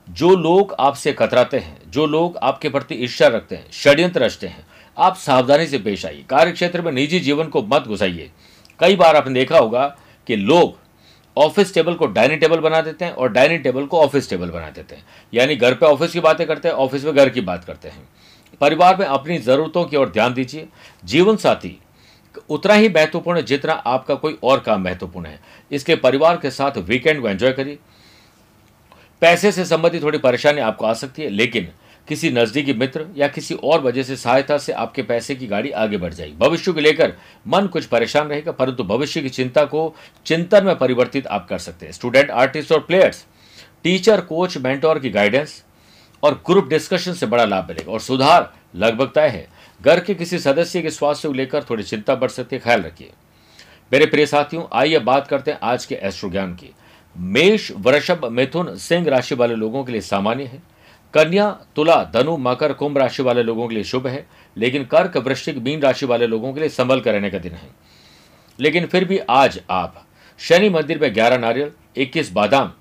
जो 0.08 0.36
लोग 0.36 0.74
आपसे 0.80 1.12
कतराते 1.12 1.58
हैं, 1.58 1.90
जो 1.90 2.06
लोग 2.06 2.36
आपके 2.36 2.68
प्रति 2.68 2.94
ईर्ष्या 2.94 3.28
रखते 3.28 3.56
हैं, 3.56 3.70
षड्यंत्र 3.72 4.20
रचते 4.20 4.46
हैं, 4.46 4.66
आप 4.98 5.16
सावधानी 5.16 5.66
से 5.66 5.78
पेश 5.78 6.06
आइए। 6.06 6.24
कार्य 6.30 6.52
क्षेत्र 6.52 6.82
में 6.82 6.92
निजी 6.92 7.20
जीवन 7.20 7.48
को 7.48 7.62
मत 7.62 7.82
घुसाइए। 7.82 8.30
कई 8.80 8.96
बार 8.96 9.16
आपने 9.16 9.34
देखा 9.34 9.58
होगा 9.58 9.86
कि 10.26 10.36
लोग 10.36 10.78
ऑफ़िस 11.36 11.74
टेबल 11.74 11.94
को 11.94 12.06
डाइनिंग 12.06 12.40
टेबल 12.40 12.60
बना 12.60 12.80
देते 12.80 13.04
हैं 13.04 13.12
और 13.12 13.32
डाइनिंग 13.32 13.62
टेबल 13.62 13.86
को 13.86 14.00
ऑफ़िस 14.00 14.30
टेबल 14.30 14.50
बना 14.50 14.70
देते 14.70 14.94
हैं। 14.94 15.04
यानी 15.34 15.56
घर 15.56 15.74
पे 15.74 15.86
ऑफ़िस 15.86 16.12
की 16.12 16.20
बातें 16.20 16.46
करते 16.46 16.68
हैं, 16.68 16.74
ऑफ़िस 16.74 17.04
में 17.04 17.14
घर 17.14 17.28
की 17.28 17.40
बात 17.40 17.64
करते 17.64 17.88
हैं। 17.88 18.08
परिवार 18.60 18.96
में 18.96 19.06
अपनी 19.06 19.38
ज़रूरतों 19.38 19.84
की 19.84 19.96
ओर 19.96 20.08
ध्यान 20.08 20.34
दीजिए। 20.34 20.68
जीवन 21.04 21.36
साथी, 21.36 21.78
उतना 22.50 22.74
ही 22.74 22.88
महत्वपूर्ण 22.88 23.42
जितना 23.42 23.72
आपका 23.72 24.14
कोई 24.14 24.38
और 24.42 24.60
काम 24.60 24.82
महत्वपूर्ण 24.82 25.26
है। 25.26 25.40
इसके 25.70 25.96
परिवार 25.96 26.36
के 26.36 26.50
साथ 26.50 26.78
वीकेंड 26.78 27.22
को 27.22 27.28
एंजॉय 27.28 27.52
करिए। 27.52 27.78
पैसे 29.22 29.50
से 29.52 29.64
संबंधित 29.64 30.02
थोड़ी 30.02 30.18
परेशानी 30.18 30.60
आपको 30.60 30.86
आ 30.86 30.92
सकती 30.92 31.22
है, 31.22 31.28
लेकिन 31.28 31.68
किसी 32.08 32.30
नजदीकी 32.30 32.72
मित्र 32.74 33.06
या 33.16 33.26
किसी 33.28 33.54
और 33.54 33.80
वजह 33.80 34.02
से 34.02 34.16
सहायता 34.16 34.56
से 34.58 34.72
आपके 34.72 35.02
पैसे 35.02 35.34
की 35.34 35.46
गाड़ी 35.46 35.70
आगे 35.70 35.96
बढ़ 35.96 36.14
जाएगी। 36.14 36.34
भविष्य 36.38 36.72
को 36.72 36.80
लेकर 36.80 37.12
मन 37.48 37.66
कुछ 37.66 37.84
परेशान 37.86 38.28
रहेगा, 38.28 38.52
परंतु 38.52 38.84
भविष्य 38.84 39.20
की 39.22 39.28
चिंता 39.28 39.64
को 39.64 39.94
चिंतन 40.26 40.64
में 40.64 40.76
परिवर्तित 40.78 41.26
आप 41.26 41.46
कर 41.48 41.58
सकते 41.58 41.86
हैं। 41.86 41.92
स्टूडेंट, 41.92 42.30
आर्टिस्ट 42.30 42.72
और 42.72 42.80
प्लेयर्स, 42.80 43.24
टीचर, 43.84 44.20
कोच, 44.20 44.58
मेंटोर 44.58 44.98
की 44.98 45.10
गाइडेंस 45.10 45.62
और 46.22 46.42
ग्रुप 46.46 46.68
डिस्कशन 46.68 47.12
से 47.12 47.26
बड़ा 47.26 47.44
लाभ 47.44 47.68
मिलेगा 47.68 47.92
और 47.92 48.00
सुधार 48.00 48.52
लगभग 48.76 49.12
तय 49.14 49.28
है। 49.28 49.48
घर 49.80 50.00
के 50.00 50.14
किसी 50.14 50.38
सदस्य 50.38 50.82
के 50.82 50.90
स्वास्थ्य 50.90 51.28
को 51.28 51.34
लेकर 51.34 51.64
थोड़ी 51.64 51.82
चिंता 51.82 52.14
बढ़ 52.14 52.30
सकती 52.30 52.56
है, 52.56 52.62
ख्याल 52.62 52.82
रखिए। 52.82 53.10
मेरे 53.92 54.06
प्रिय 54.06 54.26
साथियों, 54.26 54.64
आइए 54.72 54.98
बात 54.98 55.26
करते 55.28 55.50
हैं 55.50 55.58
आज 55.62 55.84
के 55.84 55.94
एस्ट्रो 55.94 56.30
ज्ञान 56.30 56.54
की। 56.54 56.74
मेष, 57.16 57.72
वृषभ, 57.76 58.28
मिथुन, 58.32 58.76
सिंह 58.76 59.08
राशि 59.08 59.34
वाले 59.34 59.54
लोगों 59.54 59.84
के 59.84 59.92
लिए 59.92 60.00
सामान्य 60.00 60.44
है। 60.44 60.62
कन्या, 61.14 61.58
तुला, 61.76 62.04
धनु, 62.04 62.36
मकर, 62.36 62.72
कुंभ 62.72 62.98
राशि 62.98 63.22
वाले 63.22 63.42
लोगों 63.42 63.68
के 63.68 63.74
लिए 63.74 63.84
शुभ 63.84 64.06
है, 64.06 64.26
लेकिन 64.56 64.84
कर्क, 64.84 65.16
वृश्चिक, 65.16 65.58
मीन 65.58 65.80
राशि 65.80 66.06
वाले 66.06 66.26
लोगों 66.26 66.52
के 66.52 66.60
लिए 66.60 66.68
संभल 66.68 67.00
कर 67.00 67.12
रहने 67.12 67.30
का 67.30 67.38
दिन 67.38 67.52
है। 67.52 67.68
लेकिन 68.60 68.86
फिर 68.86 69.04
भी 69.04 69.18
आज 69.18 69.60
आप 69.70 70.06
शनि 70.38 70.70
मंदिर 70.70 70.98
में 70.98 71.14
ग्यारह 71.14 71.38
नारियल, 71.38 71.70
इक्कीस 71.96 72.32
बादाम 72.32 72.72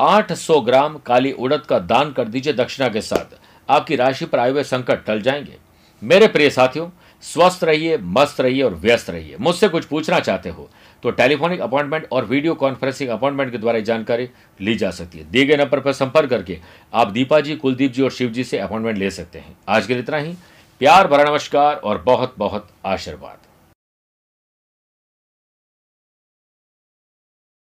800 0.00 0.60
ग्राम 0.60 0.98
काली 0.98 1.32
उड़द 1.32 1.60
का 1.60 1.78
दान 1.78 2.12
कर 2.12 2.28
दीजिए 2.28 2.52
दक्षिणा 2.52 2.88
के 2.88 3.00
साथ। 3.00 3.38
आपकी 3.70 3.96
राशि 3.96 4.24
पर 4.24 4.38
आए 4.38 4.50
हुए 4.50 4.64
संकट 4.64 5.04
टल 5.04 5.20
जाएँगे। 5.20 5.56
मेरे 6.02 6.28
प्रिय 6.28 6.50
साथियों, 6.50 6.90
स्वस्थ 7.22 7.64
रहिए, 7.64 7.98
मस्त 7.98 8.40
रहिए 8.40 8.62
और 8.62 8.74
व्यस्त 8.74 9.10
रहिए। 9.10 9.36
मुझसे 9.40 9.68
कुछ 9.68 9.84
पूछना 9.84 10.20
चाहते 10.20 10.48
हो 10.48 10.70
तो 11.06 11.10
टेलीफोनिक 11.10 11.60
अपॉइंटमेंट 11.60 12.06
और 12.12 12.24
वीडियो 12.24 12.54
कॉन्फ्रेंसिंग 12.54 13.10
अपॉइंटमेंट 13.10 13.50
के 13.52 13.58
द्वारा 13.58 13.80
जानकारी 13.80 14.28
ली 14.60 14.74
जा 14.74 14.90
सकती 14.90 15.18
है। 15.18 15.30
दिए 15.30 15.44
गए 15.46 15.56
नंबर 15.56 15.80
पर 15.80 15.92
संपर्क 15.92 16.30
करके 16.30 16.58
आप 16.94 17.10
दीपा 17.10 17.40
जी 17.40 17.56
कुलदीप 17.56 17.92
जी 17.92 18.02
और 18.02 18.10
शिव 18.10 18.30
जी 18.30 18.44
से 18.44 18.58
अपॉइंटमेंट 18.58 18.98
ले 18.98 19.10
सकते 19.10 19.38
हैं। 19.38 19.56
आज 19.68 19.86
के 19.86 19.92
लिए 19.92 20.02
इतना 20.02 20.16
ही। 20.16 20.34
प्यार, 20.80 21.06
भरा 21.06 21.24
नमस्कार 21.24 21.76
और 21.76 22.02
बहुत 22.02 22.34
बहुत 22.38 22.68
आशीर्वाद। 22.86 23.45